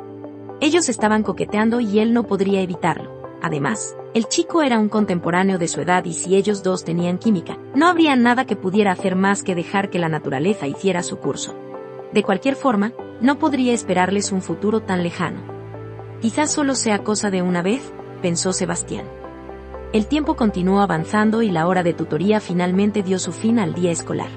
Ellos 0.62 0.88
estaban 0.88 1.22
coqueteando 1.22 1.82
y 1.82 2.00
él 2.00 2.14
no 2.14 2.24
podría 2.24 2.62
evitarlo. 2.62 3.12
Además, 3.42 3.98
el 4.14 4.30
chico 4.30 4.64
era 4.64 4.80
un 4.80 4.88
contemporáneo 4.88 5.58
de 5.58 5.68
su 5.68 5.82
edad 5.82 6.06
y 6.06 6.14
si 6.14 6.38
ellos 6.38 6.64
dos 6.64 6.86
tenían 6.86 7.18
química, 7.18 7.58
no 7.76 7.88
habría 7.88 8.16
nada 8.16 8.46
que 8.46 8.56
pudiera 8.56 8.94
hacer 8.94 9.18
más 9.18 9.44
que 9.44 9.54
dejar 9.54 9.90
que 9.90 10.00
la 10.00 10.08
naturaleza 10.08 10.66
hiciera 10.66 11.04
su 11.04 11.18
curso. 11.18 11.58
De 12.14 12.24
cualquier 12.24 12.56
forma, 12.56 12.94
no 13.20 13.38
podría 13.38 13.74
esperarles 13.74 14.32
un 14.32 14.42
futuro 14.42 14.80
tan 14.80 15.04
lejano. 15.04 15.42
Quizás 16.22 16.54
solo 16.54 16.74
sea 16.76 17.04
cosa 17.04 17.32
de 17.32 17.42
una 17.42 17.62
vez, 17.62 17.82
pensó 18.22 18.54
Sebastián. 18.54 19.06
El 19.94 20.08
tiempo 20.08 20.36
continuó 20.36 20.82
avanzando 20.82 21.42
y 21.42 21.50
la 21.50 21.66
hora 21.66 21.82
de 21.82 21.94
tutoría 21.94 22.42
finalmente 22.42 23.04
dio 23.04 23.20
su 23.20 23.32
fin 23.32 23.58
al 23.58 23.74
día 23.74 23.92
escolar. 23.92 24.30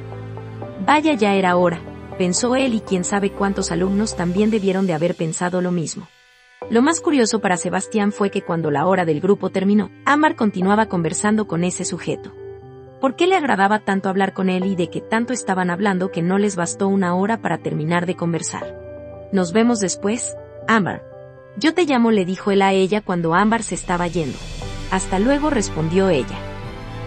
Vaya 0.86 1.14
ya 1.14 1.34
era 1.34 1.56
hora, 1.56 1.80
pensó 2.18 2.54
él 2.54 2.74
y 2.74 2.80
quién 2.80 3.02
sabe 3.02 3.32
cuántos 3.32 3.72
alumnos 3.72 4.14
también 4.14 4.50
debieron 4.50 4.86
de 4.86 4.94
haber 4.94 5.16
pensado 5.16 5.60
lo 5.60 5.72
mismo. 5.72 6.06
Lo 6.70 6.82
más 6.82 7.00
curioso 7.00 7.40
para 7.40 7.56
Sebastián 7.56 8.12
fue 8.12 8.30
que 8.30 8.42
cuando 8.42 8.70
la 8.70 8.86
hora 8.86 9.04
del 9.04 9.20
grupo 9.20 9.50
terminó, 9.50 9.90
Amar 10.04 10.36
continuaba 10.36 10.86
conversando 10.86 11.48
con 11.48 11.64
ese 11.64 11.84
sujeto. 11.84 12.32
¿Por 13.00 13.16
qué 13.16 13.26
le 13.26 13.34
agradaba 13.34 13.80
tanto 13.80 14.08
hablar 14.08 14.34
con 14.34 14.50
él 14.50 14.66
y 14.66 14.76
de 14.76 14.88
que 14.88 15.00
tanto 15.00 15.32
estaban 15.32 15.70
hablando 15.70 16.12
que 16.12 16.22
no 16.22 16.38
les 16.38 16.54
bastó 16.54 16.86
una 16.86 17.14
hora 17.14 17.40
para 17.40 17.58
terminar 17.58 18.06
de 18.06 18.14
conversar? 18.14 18.78
Nos 19.32 19.52
vemos 19.52 19.80
después, 19.80 20.36
Amber. 20.68 21.02
Yo 21.56 21.74
te 21.74 21.86
llamo, 21.86 22.12
le 22.12 22.24
dijo 22.24 22.52
él 22.52 22.62
a 22.62 22.72
ella 22.72 23.00
cuando 23.00 23.34
Amber 23.34 23.64
se 23.64 23.74
estaba 23.74 24.06
yendo. 24.06 24.38
Hasta 24.90 25.18
luego 25.18 25.50
respondió 25.50 26.08
ella. 26.08 26.38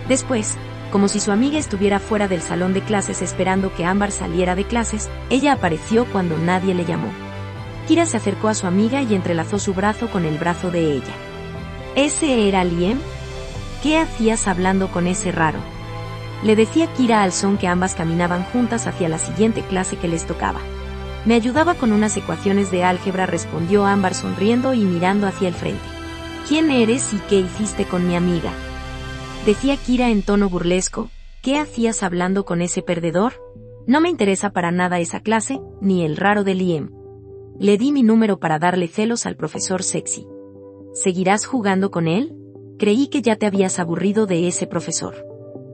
Después, 0.07 0.57
como 0.91 1.07
si 1.07 1.19
su 1.19 1.31
amiga 1.31 1.57
estuviera 1.57 1.99
fuera 1.99 2.27
del 2.27 2.41
salón 2.41 2.73
de 2.73 2.81
clases 2.81 3.21
esperando 3.21 3.73
que 3.73 3.85
Ámbar 3.85 4.11
saliera 4.11 4.55
de 4.55 4.65
clases, 4.65 5.09
ella 5.29 5.53
apareció 5.53 6.05
cuando 6.05 6.37
nadie 6.37 6.75
le 6.75 6.85
llamó. 6.85 7.11
Kira 7.87 8.05
se 8.05 8.17
acercó 8.17 8.47
a 8.47 8.53
su 8.53 8.67
amiga 8.67 9.01
y 9.01 9.15
entrelazó 9.15 9.59
su 9.59 9.73
brazo 9.73 10.09
con 10.09 10.25
el 10.25 10.37
brazo 10.37 10.71
de 10.71 10.93
ella. 10.93 11.13
¿Ese 11.95 12.47
era 12.47 12.63
Liem? 12.63 12.99
¿Qué 13.81 13.97
hacías 13.97 14.47
hablando 14.47 14.89
con 14.89 15.07
ese 15.07 15.31
raro? 15.31 15.59
Le 16.43 16.55
decía 16.55 16.87
Kira 16.93 17.23
al 17.23 17.31
son 17.31 17.57
que 17.57 17.67
ambas 17.67 17.95
caminaban 17.95 18.43
juntas 18.43 18.87
hacia 18.87 19.09
la 19.09 19.17
siguiente 19.17 19.61
clase 19.61 19.97
que 19.97 20.07
les 20.07 20.25
tocaba. 20.25 20.59
Me 21.25 21.35
ayudaba 21.35 21.73
con 21.73 21.91
unas 21.91 22.15
ecuaciones 22.17 22.69
de 22.69 22.83
álgebra, 22.83 23.25
respondió 23.25 23.85
Ámbar 23.85 24.13
sonriendo 24.13 24.73
y 24.73 24.81
mirando 24.83 25.25
hacia 25.25 25.47
el 25.47 25.53
frente. 25.53 25.92
¿Quién 26.47 26.71
eres 26.71 27.13
y 27.13 27.19
qué 27.29 27.39
hiciste 27.39 27.85
con 27.85 28.05
mi 28.05 28.17
amiga? 28.17 28.51
Decía 29.45 29.77
Kira 29.77 30.09
en 30.09 30.23
tono 30.23 30.49
burlesco, 30.49 31.09
¿qué 31.41 31.57
hacías 31.57 32.03
hablando 32.03 32.43
con 32.43 32.61
ese 32.61 32.81
perdedor? 32.81 33.31
No 33.87 34.01
me 34.01 34.09
interesa 34.09 34.49
para 34.49 34.69
nada 34.69 34.99
esa 34.99 35.21
clase, 35.21 35.61
ni 35.79 36.03
el 36.03 36.17
raro 36.17 36.43
de 36.43 36.53
Liem. 36.53 36.91
Le 37.59 37.77
di 37.77 37.93
mi 37.93 38.03
número 38.03 38.41
para 38.41 38.59
darle 38.59 38.89
celos 38.89 39.25
al 39.25 39.37
profesor 39.37 39.83
sexy. 39.83 40.27
¿Seguirás 40.93 41.45
jugando 41.45 41.91
con 41.91 42.09
él? 42.09 42.35
Creí 42.77 43.07
que 43.07 43.21
ya 43.21 43.37
te 43.37 43.45
habías 43.45 43.79
aburrido 43.79 44.25
de 44.25 44.49
ese 44.49 44.67
profesor. 44.67 45.25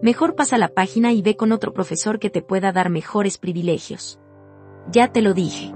Mejor 0.04 0.36
pasa 0.36 0.60
la 0.60 0.68
página 0.68 1.14
y 1.14 1.24
ve 1.24 1.36
con 1.36 1.52
otro 1.52 1.74
profesor 1.74 2.20
que 2.20 2.30
te 2.30 2.44
pueda 2.44 2.72
dar 2.72 2.92
mejores 2.92 3.40
privilegios. 3.40 4.20
Ya 4.92 5.12
te 5.12 5.24
lo 5.24 5.34
dije. 5.34 5.74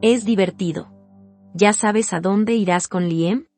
Es 0.00 0.24
divertido. 0.24 0.88
¿Ya 1.52 1.74
sabes 1.74 2.14
a 2.14 2.20
dónde 2.20 2.54
irás 2.54 2.88
con 2.88 3.06
Liem? 3.06 3.49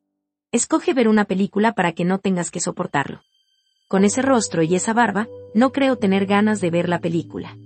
Escoge 0.53 0.93
ver 0.93 1.09
una 1.09 1.25
película 1.25 1.73
para 1.73 1.93
que 1.93 2.05
no 2.05 2.19
tengas 2.19 2.51
que 2.51 2.61
soportarlo. 2.61 3.23
Con 3.89 4.05
ese 4.05 4.21
rostro 4.21 4.63
y 4.63 4.75
esa 4.75 4.93
barba, 4.93 5.27
no 5.55 5.73
creo 5.73 5.97
tener 5.97 6.27
ganas 6.27 6.61
de 6.61 6.71
ver 6.71 6.91
la 6.91 6.99
película. 6.99 7.57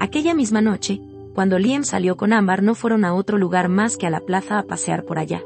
Aquella 0.00 0.32
misma 0.32 0.62
noche, 0.62 0.98
cuando 1.34 1.58
Liam 1.58 1.84
salió 1.84 2.16
con 2.16 2.32
Ámbar 2.32 2.62
no 2.62 2.74
fueron 2.74 3.04
a 3.04 3.12
otro 3.12 3.36
lugar 3.36 3.68
más 3.68 3.98
que 3.98 4.06
a 4.06 4.10
la 4.10 4.20
plaza 4.20 4.58
a 4.58 4.62
pasear 4.62 5.04
por 5.04 5.18
allá. 5.18 5.42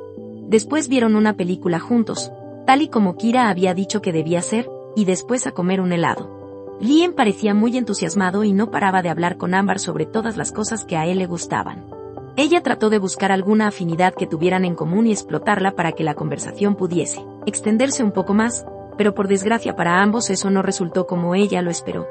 Después 0.46 0.86
vieron 0.86 1.16
una 1.16 1.32
película 1.32 1.80
juntos, 1.80 2.30
tal 2.68 2.82
y 2.82 2.88
como 2.88 3.16
Kira 3.16 3.48
había 3.48 3.74
dicho 3.74 4.00
que 4.00 4.12
debía 4.12 4.40
ser, 4.40 4.70
y 4.94 5.06
después 5.06 5.48
a 5.48 5.50
comer 5.50 5.80
un 5.80 5.92
helado. 5.92 6.78
Liam 6.80 7.14
parecía 7.14 7.52
muy 7.52 7.76
entusiasmado 7.78 8.44
y 8.44 8.52
no 8.52 8.70
paraba 8.70 9.02
de 9.02 9.08
hablar 9.08 9.38
con 9.38 9.54
Ámbar 9.54 9.80
sobre 9.80 10.06
todas 10.06 10.36
las 10.36 10.52
cosas 10.52 10.84
que 10.84 10.96
a 10.96 11.04
él 11.08 11.18
le 11.18 11.26
gustaban. 11.26 11.89
Ella 12.36 12.62
trató 12.62 12.90
de 12.90 12.98
buscar 12.98 13.32
alguna 13.32 13.68
afinidad 13.68 14.14
que 14.14 14.26
tuvieran 14.26 14.64
en 14.64 14.74
común 14.74 15.06
y 15.06 15.12
explotarla 15.12 15.72
para 15.72 15.92
que 15.92 16.04
la 16.04 16.14
conversación 16.14 16.76
pudiese 16.76 17.24
extenderse 17.46 18.04
un 18.04 18.12
poco 18.12 18.34
más, 18.34 18.64
pero 18.96 19.14
por 19.14 19.28
desgracia 19.28 19.76
para 19.76 20.02
ambos 20.02 20.30
eso 20.30 20.50
no 20.50 20.62
resultó 20.62 21.06
como 21.06 21.34
ella 21.34 21.62
lo 21.62 21.70
esperó. 21.70 22.06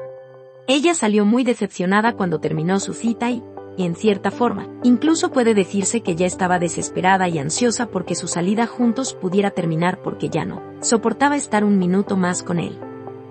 Ella 0.66 0.94
salió 0.94 1.24
muy 1.24 1.42
decepcionada 1.42 2.14
cuando 2.14 2.38
terminó 2.38 2.80
su 2.80 2.94
cita 2.94 3.30
y, 3.30 3.42
y 3.76 3.84
en 3.84 3.94
cierta 3.96 4.30
forma, 4.30 4.68
incluso 4.82 5.30
puede 5.30 5.54
decirse 5.54 6.02
que 6.02 6.16
ya 6.16 6.26
estaba 6.26 6.58
desesperada 6.58 7.28
y 7.28 7.38
ansiosa 7.38 7.86
porque 7.86 8.14
su 8.14 8.28
salida 8.28 8.66
juntos 8.66 9.14
pudiera 9.14 9.50
terminar 9.50 10.02
porque 10.02 10.28
ya 10.28 10.44
no 10.44 10.62
soportaba 10.80 11.36
estar 11.36 11.64
un 11.64 11.78
minuto 11.78 12.16
más 12.16 12.42
con 12.42 12.58
él. 12.58 12.78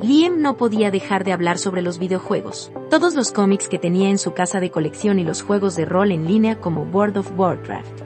Liam 0.02 0.42
no 0.42 0.56
podía 0.56 0.92
dejar 0.92 1.26
de 1.26 1.34
hablar 1.34 1.58
sobre 1.58 1.82
los 1.82 2.00
videojuegos, 2.00 2.72
todos 2.90 3.16
los 3.16 3.34
cómics 3.34 3.68
que 3.68 3.78
tenía 3.78 4.10
en 4.10 4.18
su 4.18 4.34
casa 4.34 4.62
de 4.62 4.72
colección 4.72 5.20
y 5.20 5.26
los 5.26 5.42
juegos 5.42 5.76
de 5.76 5.84
rol 5.84 6.14
en 6.14 6.26
línea 6.26 6.62
como 6.62 6.84
World 6.84 7.18
of 7.18 7.38
Warcraft. 7.38 8.04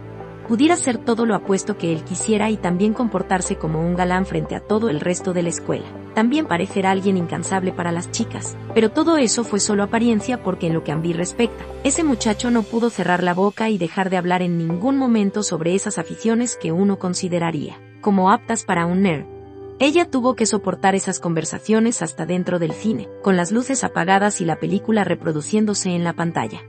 Pudiera 0.48 0.76
ser 0.76 0.98
todo 0.98 1.28
lo 1.28 1.36
apuesto 1.36 1.78
que 1.78 1.94
él 1.94 2.04
quisiera 2.04 2.50
y 2.50 2.58
también 2.58 2.94
comportarse 2.94 3.58
como 3.58 3.80
un 3.80 3.96
galán 3.96 4.26
frente 4.26 4.56
a 4.56 4.60
todo 4.60 4.90
el 4.90 5.02
resto 5.02 5.34
de 5.34 5.44
la 5.44 5.50
escuela. 5.50 5.86
También 6.16 6.48
parecer 6.48 6.88
alguien 6.88 7.16
incansable 7.16 7.72
para 7.72 7.92
las 7.92 8.10
chicas. 8.10 8.58
Pero 8.74 8.90
todo 8.90 9.18
eso 9.18 9.44
fue 9.44 9.60
solo 9.60 9.84
apariencia 9.84 10.42
porque 10.42 10.68
en 10.68 10.74
lo 10.74 10.84
que 10.84 10.92
a 10.92 10.98
mí 10.98 11.14
respecta, 11.14 11.64
ese 11.84 12.04
muchacho 12.04 12.50
no 12.50 12.64
pudo 12.64 12.90
cerrar 12.90 13.22
la 13.22 13.36
boca 13.36 13.70
y 13.70 13.78
dejar 13.78 14.10
de 14.10 14.18
hablar 14.18 14.42
en 14.42 14.58
ningún 14.58 14.98
momento 14.98 15.44
sobre 15.44 15.76
esas 15.76 16.00
aficiones 16.00 16.58
que 16.58 16.72
uno 16.72 16.98
consideraría 16.98 17.80
como 18.02 18.32
aptas 18.32 18.66
para 18.66 18.86
un 18.86 19.04
nerd 19.04 19.33
ella 19.80 20.10
tuvo 20.10 20.36
que 20.36 20.46
soportar 20.46 20.96
esas 20.96 21.20
conversaciones 21.20 22.02
hasta 22.02 22.26
dentro 22.26 22.60
del 22.60 22.74
cine, 22.74 23.10
con 23.22 23.36
las 23.36 23.52
luces 23.52 23.84
apagadas 23.84 24.40
y 24.40 24.46
la 24.46 24.60
película 24.60 25.04
reproduciéndose 25.04 25.90
en 25.90 26.04
la 26.04 26.14
pantalla. 26.14 26.62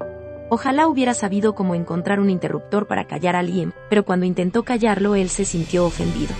Ojalá 0.50 0.88
hubiera 0.88 1.14
sabido 1.14 1.54
cómo 1.54 1.74
encontrar 1.74 2.20
un 2.20 2.30
interruptor 2.30 2.86
para 2.86 3.06
callar 3.06 3.36
a 3.36 3.42
Liam, 3.42 3.72
pero 3.90 4.04
cuando 4.04 4.26
intentó 4.26 4.62
callarlo 4.62 5.14
él 5.14 5.28
se 5.28 5.44
sintió 5.44 5.84
ofendido. 5.84 6.32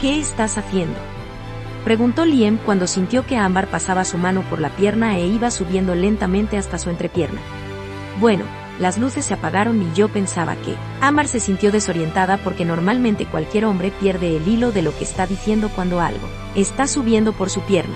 ¿Qué 0.00 0.18
estás 0.18 0.58
haciendo? 0.58 0.98
Preguntó 1.84 2.24
Liam 2.24 2.58
cuando 2.58 2.86
sintió 2.86 3.24
que 3.24 3.36
Ámbar 3.36 3.68
pasaba 3.68 4.04
su 4.04 4.18
mano 4.18 4.42
por 4.48 4.60
la 4.60 4.70
pierna 4.70 5.18
e 5.18 5.26
iba 5.26 5.50
subiendo 5.50 5.94
lentamente 5.94 6.56
hasta 6.56 6.78
su 6.78 6.90
entrepierna. 6.90 7.40
Bueno, 8.20 8.44
las 8.78 8.98
luces 8.98 9.24
se 9.24 9.34
apagaron 9.34 9.82
y 9.82 9.94
yo 9.94 10.08
pensaba 10.08 10.54
que, 10.56 10.76
Amar 11.00 11.26
se 11.26 11.40
sintió 11.40 11.72
desorientada 11.72 12.36
porque 12.38 12.64
normalmente 12.64 13.26
cualquier 13.26 13.64
hombre 13.64 13.90
pierde 13.90 14.36
el 14.36 14.46
hilo 14.46 14.70
de 14.70 14.82
lo 14.82 14.96
que 14.96 15.04
está 15.04 15.26
diciendo 15.26 15.70
cuando 15.74 16.00
algo 16.00 16.28
está 16.54 16.86
subiendo 16.86 17.32
por 17.32 17.50
su 17.50 17.60
pierna. 17.62 17.94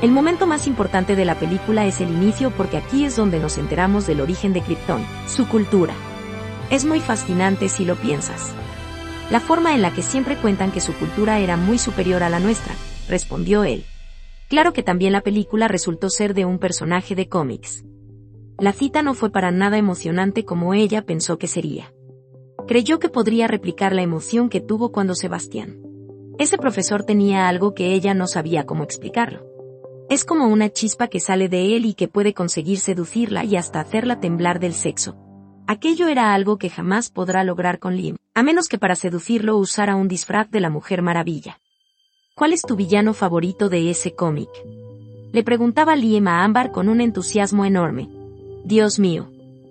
El 0.00 0.10
momento 0.10 0.46
más 0.46 0.66
importante 0.66 1.14
de 1.14 1.24
la 1.24 1.36
película 1.36 1.86
es 1.86 2.00
el 2.00 2.08
inicio 2.08 2.50
porque 2.50 2.76
aquí 2.76 3.04
es 3.04 3.14
donde 3.14 3.38
nos 3.38 3.58
enteramos 3.58 4.06
del 4.06 4.20
origen 4.20 4.52
de 4.52 4.60
Krypton, 4.60 5.04
su 5.28 5.46
cultura. 5.46 5.94
Es 6.70 6.84
muy 6.84 7.00
fascinante 7.00 7.68
si 7.68 7.84
lo 7.84 7.96
piensas. 7.96 8.50
La 9.30 9.40
forma 9.40 9.74
en 9.74 9.82
la 9.82 9.92
que 9.92 10.02
siempre 10.02 10.36
cuentan 10.36 10.72
que 10.72 10.80
su 10.80 10.92
cultura 10.94 11.38
era 11.38 11.56
muy 11.56 11.78
superior 11.78 12.22
a 12.22 12.28
la 12.28 12.40
nuestra, 12.40 12.74
respondió 13.08 13.62
él. 13.62 13.84
Claro 14.48 14.72
que 14.72 14.82
también 14.82 15.12
la 15.12 15.20
película 15.20 15.68
resultó 15.68 16.10
ser 16.10 16.34
de 16.34 16.44
un 16.44 16.58
personaje 16.58 17.14
de 17.14 17.28
cómics. 17.28 17.84
La 18.62 18.72
cita 18.72 19.02
no 19.02 19.14
fue 19.14 19.32
para 19.32 19.50
nada 19.50 19.76
emocionante 19.76 20.44
como 20.44 20.72
ella 20.72 21.02
pensó 21.02 21.36
que 21.36 21.48
sería. 21.48 21.92
Creyó 22.68 23.00
que 23.00 23.08
podría 23.08 23.48
replicar 23.48 23.92
la 23.92 24.02
emoción 24.02 24.48
que 24.48 24.60
tuvo 24.60 24.92
cuando 24.92 25.16
Sebastián. 25.16 25.82
Ese 26.38 26.58
profesor 26.58 27.02
tenía 27.02 27.48
algo 27.48 27.74
que 27.74 27.92
ella 27.92 28.14
no 28.14 28.28
sabía 28.28 28.64
cómo 28.64 28.84
explicarlo. 28.84 29.44
Es 30.08 30.24
como 30.24 30.46
una 30.46 30.70
chispa 30.70 31.08
que 31.08 31.18
sale 31.18 31.48
de 31.48 31.74
él 31.74 31.86
y 31.86 31.94
que 31.94 32.06
puede 32.06 32.34
conseguir 32.34 32.78
seducirla 32.78 33.42
y 33.42 33.56
hasta 33.56 33.80
hacerla 33.80 34.20
temblar 34.20 34.60
del 34.60 34.74
sexo. 34.74 35.16
Aquello 35.66 36.06
era 36.06 36.32
algo 36.32 36.56
que 36.56 36.70
jamás 36.70 37.10
podrá 37.10 37.42
lograr 37.42 37.80
con 37.80 37.96
Liam, 37.96 38.16
a 38.32 38.44
menos 38.44 38.68
que 38.68 38.78
para 38.78 38.94
seducirlo 38.94 39.58
usara 39.58 39.96
un 39.96 40.06
disfraz 40.06 40.48
de 40.52 40.60
la 40.60 40.70
Mujer 40.70 41.02
Maravilla. 41.02 41.58
¿Cuál 42.36 42.52
es 42.52 42.62
tu 42.62 42.76
villano 42.76 43.12
favorito 43.12 43.68
de 43.68 43.90
ese 43.90 44.14
cómic? 44.14 44.50
Le 45.32 45.42
preguntaba 45.42 45.96
Liam 45.96 46.28
a 46.28 46.44
Ámbar 46.44 46.70
con 46.70 46.88
un 46.88 47.00
entusiasmo 47.00 47.64
enorme, 47.64 48.21
Dios 48.64 48.98
mío. 48.98 49.28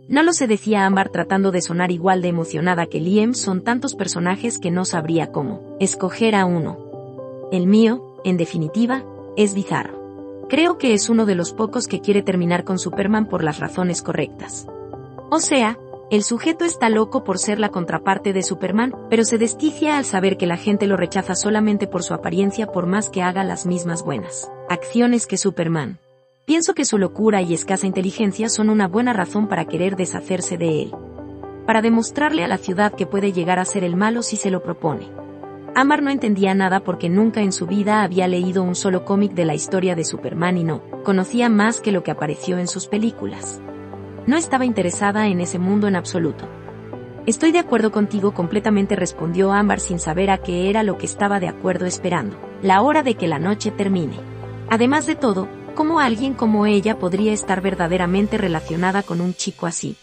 No 0.09 0.23
lo 0.23 0.33
sé 0.33 0.47
decía 0.47 0.85
Ámbar 0.85 1.09
tratando 1.09 1.51
de 1.51 1.61
sonar 1.61 1.91
igual 1.91 2.21
de 2.21 2.27
emocionada 2.27 2.85
que 2.87 2.99
Liam 2.99 3.33
son 3.33 3.63
tantos 3.63 3.95
personajes 3.95 4.59
que 4.59 4.71
no 4.71 4.83
sabría 4.83 5.31
cómo 5.31 5.77
escoger 5.79 6.35
a 6.35 6.45
uno. 6.45 7.49
El 7.53 7.67
mío, 7.67 8.17
en 8.25 8.35
definitiva, 8.35 9.05
es 9.37 9.53
bizarro. 9.53 10.47
Creo 10.49 10.77
que 10.77 10.93
es 10.93 11.09
uno 11.09 11.25
de 11.25 11.35
los 11.35 11.53
pocos 11.53 11.87
que 11.87 12.01
quiere 12.01 12.21
terminar 12.21 12.65
con 12.65 12.77
Superman 12.77 13.27
por 13.27 13.43
las 13.43 13.59
razones 13.59 14.01
correctas. 14.01 14.67
O 15.29 15.39
sea, 15.39 15.79
el 16.09 16.23
sujeto 16.23 16.65
está 16.65 16.89
loco 16.89 17.23
por 17.23 17.39
ser 17.39 17.57
la 17.57 17.69
contraparte 17.69 18.33
de 18.33 18.43
Superman, 18.43 18.93
pero 19.09 19.23
se 19.23 19.37
desquicia 19.37 19.97
al 19.97 20.03
saber 20.03 20.35
que 20.35 20.47
la 20.47 20.57
gente 20.57 20.87
lo 20.87 20.97
rechaza 20.97 21.35
solamente 21.35 21.87
por 21.87 22.03
su 22.03 22.13
apariencia 22.13 22.67
por 22.67 22.85
más 22.85 23.09
que 23.09 23.21
haga 23.21 23.45
las 23.45 23.65
mismas 23.65 24.03
buenas 24.03 24.51
acciones 24.67 25.25
que 25.27 25.37
Superman. 25.37 25.99
Pienso 26.51 26.73
que 26.73 26.83
su 26.83 26.97
locura 26.97 27.41
y 27.41 27.53
escasa 27.53 27.87
inteligencia 27.87 28.49
son 28.49 28.69
una 28.69 28.85
buena 28.85 29.13
razón 29.13 29.47
para 29.47 29.63
querer 29.63 29.95
deshacerse 29.95 30.57
de 30.57 30.81
él. 30.81 30.91
Para 31.65 31.81
demostrarle 31.81 32.43
a 32.43 32.49
la 32.49 32.57
ciudad 32.57 32.91
que 32.91 33.05
puede 33.05 33.31
llegar 33.31 33.57
a 33.57 33.63
ser 33.63 33.85
el 33.85 33.95
malo 33.95 34.21
si 34.21 34.35
se 34.35 34.51
lo 34.51 34.61
propone. 34.61 35.07
Amar 35.75 36.03
no 36.03 36.09
entendía 36.09 36.53
nada 36.53 36.81
porque 36.81 37.07
nunca 37.07 37.39
en 37.39 37.53
su 37.53 37.67
vida 37.67 38.03
había 38.03 38.27
leído 38.27 38.63
un 38.63 38.75
solo 38.75 39.05
cómic 39.05 39.31
de 39.31 39.45
la 39.45 39.55
historia 39.55 39.95
de 39.95 40.03
Superman 40.03 40.57
y 40.57 40.65
no 40.65 40.83
conocía 41.05 41.47
más 41.47 41.79
que 41.79 41.93
lo 41.93 42.03
que 42.03 42.11
apareció 42.11 42.57
en 42.57 42.67
sus 42.67 42.87
películas. 42.87 43.61
No 44.27 44.35
estaba 44.35 44.65
interesada 44.65 45.27
en 45.27 45.39
ese 45.39 45.57
mundo 45.57 45.87
en 45.87 45.95
absoluto. 45.95 46.49
Estoy 47.25 47.53
de 47.53 47.59
acuerdo 47.59 47.93
contigo 47.93 48.33
completamente 48.33 48.97
respondió 48.97 49.53
Amber 49.53 49.79
sin 49.79 50.01
saber 50.01 50.29
a 50.29 50.39
qué 50.39 50.69
era 50.69 50.83
lo 50.83 50.97
que 50.97 51.05
estaba 51.05 51.39
de 51.39 51.47
acuerdo 51.47 51.85
esperando. 51.85 52.35
La 52.61 52.81
hora 52.81 53.03
de 53.03 53.15
que 53.15 53.29
la 53.29 53.39
noche 53.39 53.71
termine. 53.71 54.17
Además 54.69 55.05
de 55.05 55.15
todo, 55.15 55.47
¿Cómo 55.75 55.99
alguien 56.01 56.33
como 56.33 56.65
ella 56.65 56.99
podría 56.99 57.31
estar 57.31 57.61
verdaderamente 57.61 58.37
relacionada 58.37 59.03
con 59.03 59.21
un 59.21 59.33
chico 59.33 59.67
así? 59.67 59.95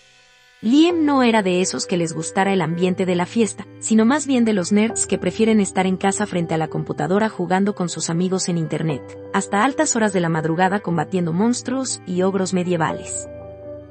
Liam 0.61 1.05
no 1.05 1.23
era 1.23 1.43
de 1.43 1.61
esos 1.61 1.87
que 1.87 1.97
les 1.97 2.15
gustara 2.15 2.53
el 2.53 2.63
ambiente 2.63 3.07
de 3.07 3.15
la 3.15 3.27
fiesta, 3.27 3.67
sino 3.79 4.05
más 4.05 4.27
bien 4.27 4.45
de 4.45 4.55
los 4.55 4.73
nerds 4.73 5.07
que 5.07 5.19
prefieren 5.19 5.61
estar 5.61 5.87
en 5.87 5.97
casa 5.97 6.27
frente 6.27 6.55
a 6.55 6.59
la 6.59 6.69
computadora 6.69 7.29
jugando 7.29 7.75
con 7.75 7.89
sus 7.89 8.11
amigos 8.11 8.49
en 8.49 8.59
Internet, 8.59 9.03
hasta 9.33 9.63
altas 9.63 9.95
horas 9.95 10.13
de 10.13 10.21
la 10.21 10.31
madrugada 10.31 10.81
combatiendo 10.81 11.33
monstruos 11.33 12.01
y 12.07 12.23
ogros 12.23 12.55
medievales. 12.55 13.29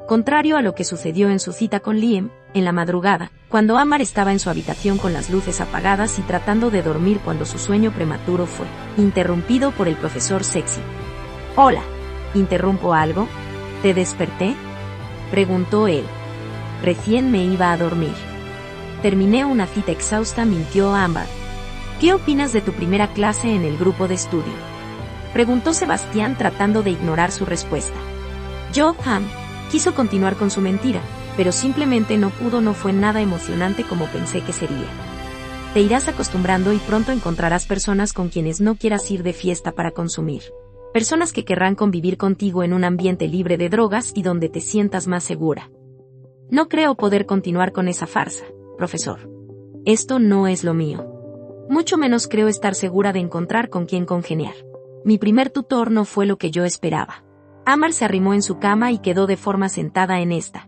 Contrario 0.07 0.57
a 0.57 0.61
lo 0.61 0.73
que 0.73 0.83
sucedió 0.83 1.29
en 1.29 1.39
su 1.39 1.53
cita 1.53 1.79
con 1.79 1.99
Liam, 1.99 2.31
en 2.53 2.65
la 2.65 2.71
madrugada, 2.71 3.31
cuando 3.49 3.77
Amar 3.77 4.01
estaba 4.01 4.31
en 4.31 4.39
su 4.39 4.49
habitación 4.49 4.97
con 4.97 5.13
las 5.13 5.29
luces 5.29 5.61
apagadas 5.61 6.17
y 6.17 6.21
tratando 6.23 6.69
de 6.69 6.81
dormir 6.81 7.19
cuando 7.23 7.45
su 7.45 7.59
sueño 7.59 7.91
prematuro 7.91 8.45
fue 8.45 8.65
interrumpido 8.97 9.71
por 9.71 9.87
el 9.87 9.95
profesor 9.95 10.43
Sexy, 10.43 10.81
Hola, 11.59 11.81
¿interrumpo 12.35 12.93
algo? 12.93 13.27
¿Te 13.81 13.95
desperté? 13.95 14.53
Preguntó 15.31 15.87
él. 15.87 16.03
Recién 16.83 17.31
me 17.31 17.43
iba 17.45 17.71
a 17.71 17.77
dormir. 17.77 18.13
Terminé 19.01 19.43
una 19.43 19.65
cita 19.65 19.91
exhausta, 19.91 20.45
mintió 20.45 20.93
Amber. 20.93 21.25
¿Qué 21.99 22.13
opinas 22.13 22.53
de 22.53 22.61
tu 22.61 22.73
primera 22.73 23.07
clase 23.07 23.55
en 23.55 23.63
el 23.63 23.75
grupo 23.75 24.07
de 24.07 24.13
estudio? 24.13 24.53
Preguntó 25.33 25.73
Sebastián 25.73 26.37
tratando 26.37 26.83
de 26.83 26.91
ignorar 26.91 27.31
su 27.31 27.43
respuesta. 27.43 27.97
Joe 28.75 28.93
Ham 29.03 29.27
quiso 29.71 29.95
continuar 29.95 30.35
con 30.35 30.51
su 30.51 30.61
mentira, 30.61 31.01
pero 31.37 31.51
simplemente 31.51 32.19
no 32.19 32.29
pudo, 32.29 32.61
no 32.61 32.75
fue 32.75 32.93
nada 32.93 33.19
emocionante 33.19 33.81
como 33.83 34.05
pensé 34.05 34.41
que 34.41 34.53
sería. 34.53 34.85
Te 35.73 35.81
irás 35.81 36.07
acostumbrando 36.07 36.71
y 36.71 36.77
pronto 36.77 37.11
encontrarás 37.11 37.65
personas 37.65 38.13
con 38.13 38.29
quienes 38.29 38.61
no 38.61 38.75
quieras 38.75 39.09
ir 39.09 39.23
de 39.23 39.33
fiesta 39.33 39.71
para 39.71 39.89
consumir 39.89 40.43
personas 40.97 41.31
que 41.31 41.45
querrán 41.45 41.75
convivir 41.75 42.17
contigo 42.17 42.63
en 42.63 42.73
un 42.73 42.83
ambiente 42.83 43.27
libre 43.27 43.55
de 43.55 43.69
drogas 43.69 44.13
y 44.15 44.23
donde 44.23 44.49
te 44.49 44.61
sientas 44.61 45.05
más 45.05 45.23
segura. 45.23 45.69
No 46.49 46.69
creo 46.69 46.95
poder 46.95 47.27
continuar 47.27 47.71
con 47.71 47.87
esa 47.87 48.07
farsa, 48.07 48.45
profesor. 48.79 49.29
Esto 49.85 50.17
no 50.17 50.47
es 50.47 50.63
lo 50.63 50.73
mío. 50.73 51.05
Mucho 51.69 51.99
menos 51.99 52.27
creo 52.27 52.47
estar 52.47 52.73
segura 52.73 53.13
de 53.13 53.19
encontrar 53.19 53.69
con 53.69 53.85
quien 53.85 54.07
congeniar. 54.07 54.55
Mi 55.05 55.19
primer 55.19 55.51
tutor 55.51 55.91
no 55.91 56.03
fue 56.03 56.25
lo 56.25 56.39
que 56.39 56.49
yo 56.49 56.65
esperaba. 56.65 57.23
Amar 57.63 57.93
se 57.93 58.03
arrimó 58.03 58.33
en 58.33 58.41
su 58.41 58.57
cama 58.57 58.91
y 58.91 58.97
quedó 58.97 59.27
de 59.27 59.37
forma 59.37 59.69
sentada 59.69 60.19
en 60.19 60.31
esta. 60.31 60.67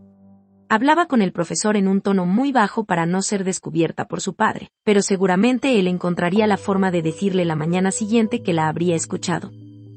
Hablaba 0.70 1.08
con 1.08 1.24
el 1.24 1.32
profesor 1.32 1.76
en 1.76 1.88
un 1.88 2.02
tono 2.02 2.28
muy 2.28 2.52
bajo 2.52 2.86
para 2.86 3.08
no 3.08 3.24
ser 3.24 3.44
descubierta 3.44 4.06
por 4.06 4.22
su 4.22 4.36
padre, 4.36 4.70
pero 4.84 5.02
seguramente 5.02 5.80
él 5.80 5.88
encontraría 5.88 6.46
la 6.46 6.58
forma 6.58 6.92
de 6.92 7.02
decirle 7.02 7.46
la 7.46 7.56
mañana 7.56 7.90
siguiente 7.90 8.44
que 8.44 8.54
la 8.54 8.68
habría 8.68 8.96
escuchado. 8.96 9.50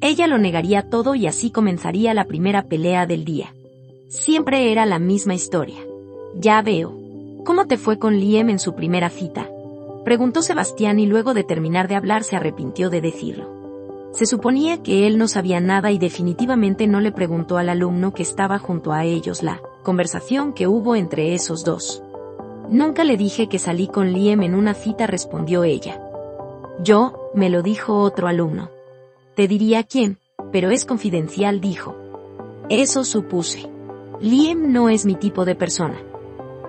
Ella 0.05 0.27
lo 0.27 0.37
negaría 0.37 0.83
todo 0.91 1.15
y 1.15 1.29
así 1.29 1.53
comenzaría 1.53 2.13
la 2.13 2.25
primera 2.25 2.65
pelea 2.65 3.07
del 3.07 3.25
día. 3.25 3.55
Siempre 4.09 4.73
era 4.73 4.85
la 4.85 4.99
misma 4.99 5.35
historia. 5.35 5.79
Ya 6.35 6.61
veo. 6.61 6.93
¿Cómo 7.45 7.69
te 7.69 7.77
fue 7.79 8.01
con 8.01 8.19
Liam 8.19 8.51
en 8.51 8.59
su 8.59 8.75
primera 8.75 9.11
cita? 9.11 9.49
Preguntó 10.05 10.43
Sebastián 10.43 10.99
y 10.99 11.07
luego 11.07 11.35
de 11.35 11.45
terminar 11.45 11.87
de 11.87 11.95
hablar 11.95 12.25
se 12.25 12.35
arrepintió 12.35 12.91
de 12.91 13.01
decirlo. 13.01 13.49
Se 14.13 14.27
suponía 14.27 14.83
que 14.83 15.07
él 15.07 15.19
no 15.19 15.29
sabía 15.29 15.61
nada 15.61 15.93
y 15.93 15.99
definitivamente 15.99 16.89
no 16.89 17.01
le 17.01 17.13
preguntó 17.13 17.57
al 17.57 17.69
alumno 17.69 18.13
que 18.13 18.25
estaba 18.25 18.59
junto 18.59 18.93
a 18.93 19.05
ellos 19.05 19.45
la 19.45 19.63
conversación 19.85 20.53
que 20.53 20.67
hubo 20.67 20.97
entre 20.97 21.33
esos 21.33 21.65
dos. 21.65 22.03
Nunca 22.69 23.05
le 23.05 23.17
dije 23.17 23.49
que 23.49 23.61
salí 23.61 23.87
con 23.87 24.13
Liam 24.13 24.43
en 24.43 24.57
una 24.57 24.75
cita, 24.75 25.07
respondió 25.07 25.63
ella. 25.63 26.03
Yo, 26.83 27.31
me 27.37 27.51
lo 27.51 27.63
dijo 27.63 28.01
otro 28.01 28.27
alumno. 28.27 28.82
Te 29.35 29.49
diría 29.49 29.83
quién, 29.83 30.19
pero 30.53 30.71
es 30.71 30.85
confidencial, 30.85 31.61
dijo. 31.61 31.97
Eso 32.69 33.03
supuse. 33.05 33.71
Liam 34.21 34.73
no 34.73 34.91
es 34.91 35.07
mi 35.07 35.15
tipo 35.15 35.47
de 35.47 35.55
persona. 35.55 35.99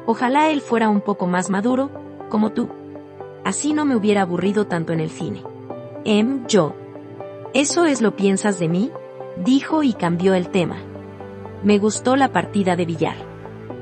Ojalá 0.06 0.50
él 0.50 0.62
fuera 0.62 0.90
un 0.90 1.02
poco 1.02 1.28
más 1.28 1.50
maduro, 1.50 1.92
como 2.30 2.54
tú. 2.54 2.70
Así 3.44 3.74
no 3.74 3.84
me 3.84 3.98
hubiera 3.98 4.22
aburrido 4.22 4.66
tanto 4.66 4.94
en 4.94 5.02
el 5.02 5.10
cine. 5.10 5.44
Em, 6.06 6.48
yo. 6.48 6.74
¿Eso 7.54 7.86
es 7.86 8.02
lo 8.02 8.16
piensas 8.16 8.60
de 8.60 8.70
mí? 8.70 8.92
Dijo 9.38 9.84
y 9.84 9.94
cambió 9.94 10.34
el 10.34 10.48
tema. 10.48 10.78
Me 11.64 11.80
gustó 11.80 12.16
la 12.16 12.32
partida 12.32 12.78
de 12.78 12.86
billar. 12.86 13.16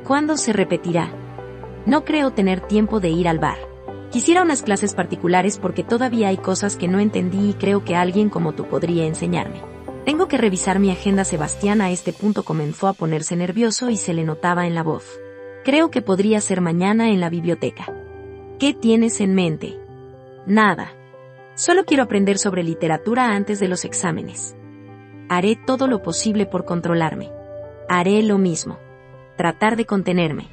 ¿Cuándo 0.08 0.38
se 0.38 0.54
repetirá? 0.54 1.12
No 1.86 2.04
creo 2.04 2.32
tener 2.32 2.62
tiempo 2.62 3.00
de 3.00 3.10
ir 3.10 3.28
al 3.28 3.38
bar. 3.38 3.58
Quisiera 4.12 4.42
unas 4.42 4.62
clases 4.62 4.94
particulares 4.94 5.58
porque 5.58 5.86
todavía 5.86 6.28
hay 6.28 6.38
cosas 6.38 6.76
que 6.76 6.90
no 6.90 7.00
entendí 7.00 7.52
y 7.52 7.54
creo 7.54 7.86
que 7.86 7.96
alguien 7.96 8.30
como 8.30 8.52
tú 8.52 8.66
podría 8.66 9.06
enseñarme. 9.06 9.62
Tengo 10.04 10.28
que 10.28 10.38
revisar 10.38 10.80
mi 10.80 10.92
agenda. 10.92 11.24
Sebastián 11.24 11.80
a 11.80 11.92
este 11.92 12.12
punto 12.12 12.44
comenzó 12.44 12.88
a 12.88 12.94
ponerse 12.94 13.38
nervioso 13.38 13.90
y 13.90 13.96
se 13.96 14.14
le 14.14 14.26
notaba 14.26 14.68
en 14.68 14.76
la 14.76 14.84
voz. 14.84 15.06
Creo 15.64 15.92
que 15.92 16.02
podría 16.02 16.42
ser 16.42 16.60
mañana 16.60 17.10
en 17.10 17.22
la 17.22 17.30
biblioteca. 17.30 17.94
¿Qué 18.60 18.74
tienes 18.74 19.22
en 19.22 19.34
mente? 19.34 19.80
Nada. 20.46 20.92
Solo 21.56 21.86
quiero 21.86 22.04
aprender 22.04 22.38
sobre 22.38 22.64
literatura 22.64 23.28
antes 23.34 23.60
de 23.62 23.70
los 23.70 23.86
exámenes. 23.86 24.58
Haré 25.30 25.56
todo 25.56 25.88
lo 25.88 26.02
posible 26.02 26.46
por 26.46 26.66
controlarme. 26.66 27.32
Haré 27.88 28.22
lo 28.24 28.38
mismo. 28.38 28.78
Tratar 29.38 29.78
de 29.78 29.86
contenerme. 29.86 30.50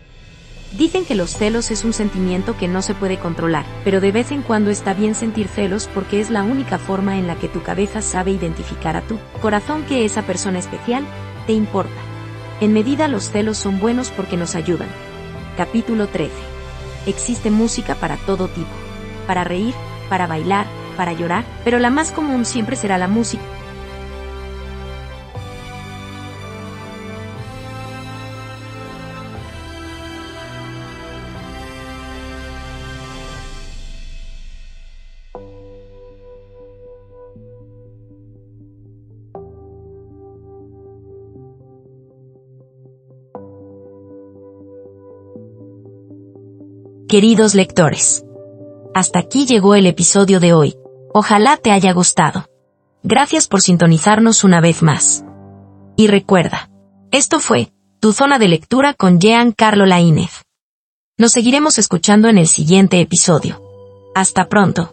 Dicen 0.72 1.06
que 1.06 1.14
los 1.14 1.30
celos 1.30 1.70
es 1.70 1.84
un 1.84 1.94
sentimiento 1.94 2.56
que 2.56 2.68
no 2.68 2.82
se 2.82 2.94
puede 2.94 3.18
controlar, 3.18 3.64
pero 3.84 4.00
de 4.00 4.12
vez 4.12 4.30
en 4.32 4.42
cuando 4.42 4.70
está 4.70 4.92
bien 4.92 5.14
sentir 5.14 5.48
celos 5.48 5.88
porque 5.94 6.20
es 6.20 6.28
la 6.28 6.42
única 6.42 6.78
forma 6.78 7.16
en 7.16 7.26
la 7.26 7.36
que 7.36 7.48
tu 7.48 7.62
cabeza 7.62 8.02
sabe 8.02 8.32
identificar 8.32 8.94
a 8.94 9.00
tu 9.00 9.18
corazón 9.40 9.84
que 9.84 10.04
esa 10.04 10.22
persona 10.22 10.58
especial 10.58 11.04
te 11.46 11.54
importa. 11.54 12.00
En 12.60 12.74
medida 12.74 13.08
los 13.08 13.30
celos 13.30 13.56
son 13.56 13.80
buenos 13.80 14.10
porque 14.10 14.36
nos 14.36 14.54
ayudan. 14.54 14.88
Capítulo 15.56 16.06
13. 16.06 16.32
Existe 17.06 17.50
música 17.50 17.94
para 17.94 18.16
todo 18.18 18.48
tipo. 18.48 18.68
Para 19.26 19.44
reír, 19.44 19.74
para 20.10 20.26
bailar, 20.26 20.66
para 20.98 21.14
llorar, 21.14 21.44
pero 21.64 21.78
la 21.78 21.88
más 21.88 22.10
común 22.10 22.44
siempre 22.44 22.76
será 22.76 22.98
la 22.98 23.08
música 23.08 23.42
Queridos 47.08 47.54
lectores. 47.54 48.22
Hasta 48.94 49.20
aquí 49.20 49.46
llegó 49.46 49.74
el 49.74 49.86
episodio 49.86 50.40
de 50.40 50.52
hoy. 50.52 50.76
Ojalá 51.14 51.56
te 51.56 51.70
haya 51.70 51.94
gustado. 51.94 52.50
Gracias 53.02 53.48
por 53.48 53.62
sintonizarnos 53.62 54.44
una 54.44 54.60
vez 54.60 54.82
más. 54.82 55.24
Y 55.96 56.08
recuerda, 56.08 56.68
esto 57.10 57.40
fue, 57.40 57.72
tu 57.98 58.12
zona 58.12 58.38
de 58.38 58.48
lectura 58.48 58.92
con 58.92 59.20
Jean 59.20 59.52
Carlo 59.52 59.86
Laínez. 59.86 60.42
Nos 61.16 61.32
seguiremos 61.32 61.78
escuchando 61.78 62.28
en 62.28 62.36
el 62.36 62.46
siguiente 62.46 63.00
episodio. 63.00 63.62
Hasta 64.14 64.50
pronto. 64.50 64.92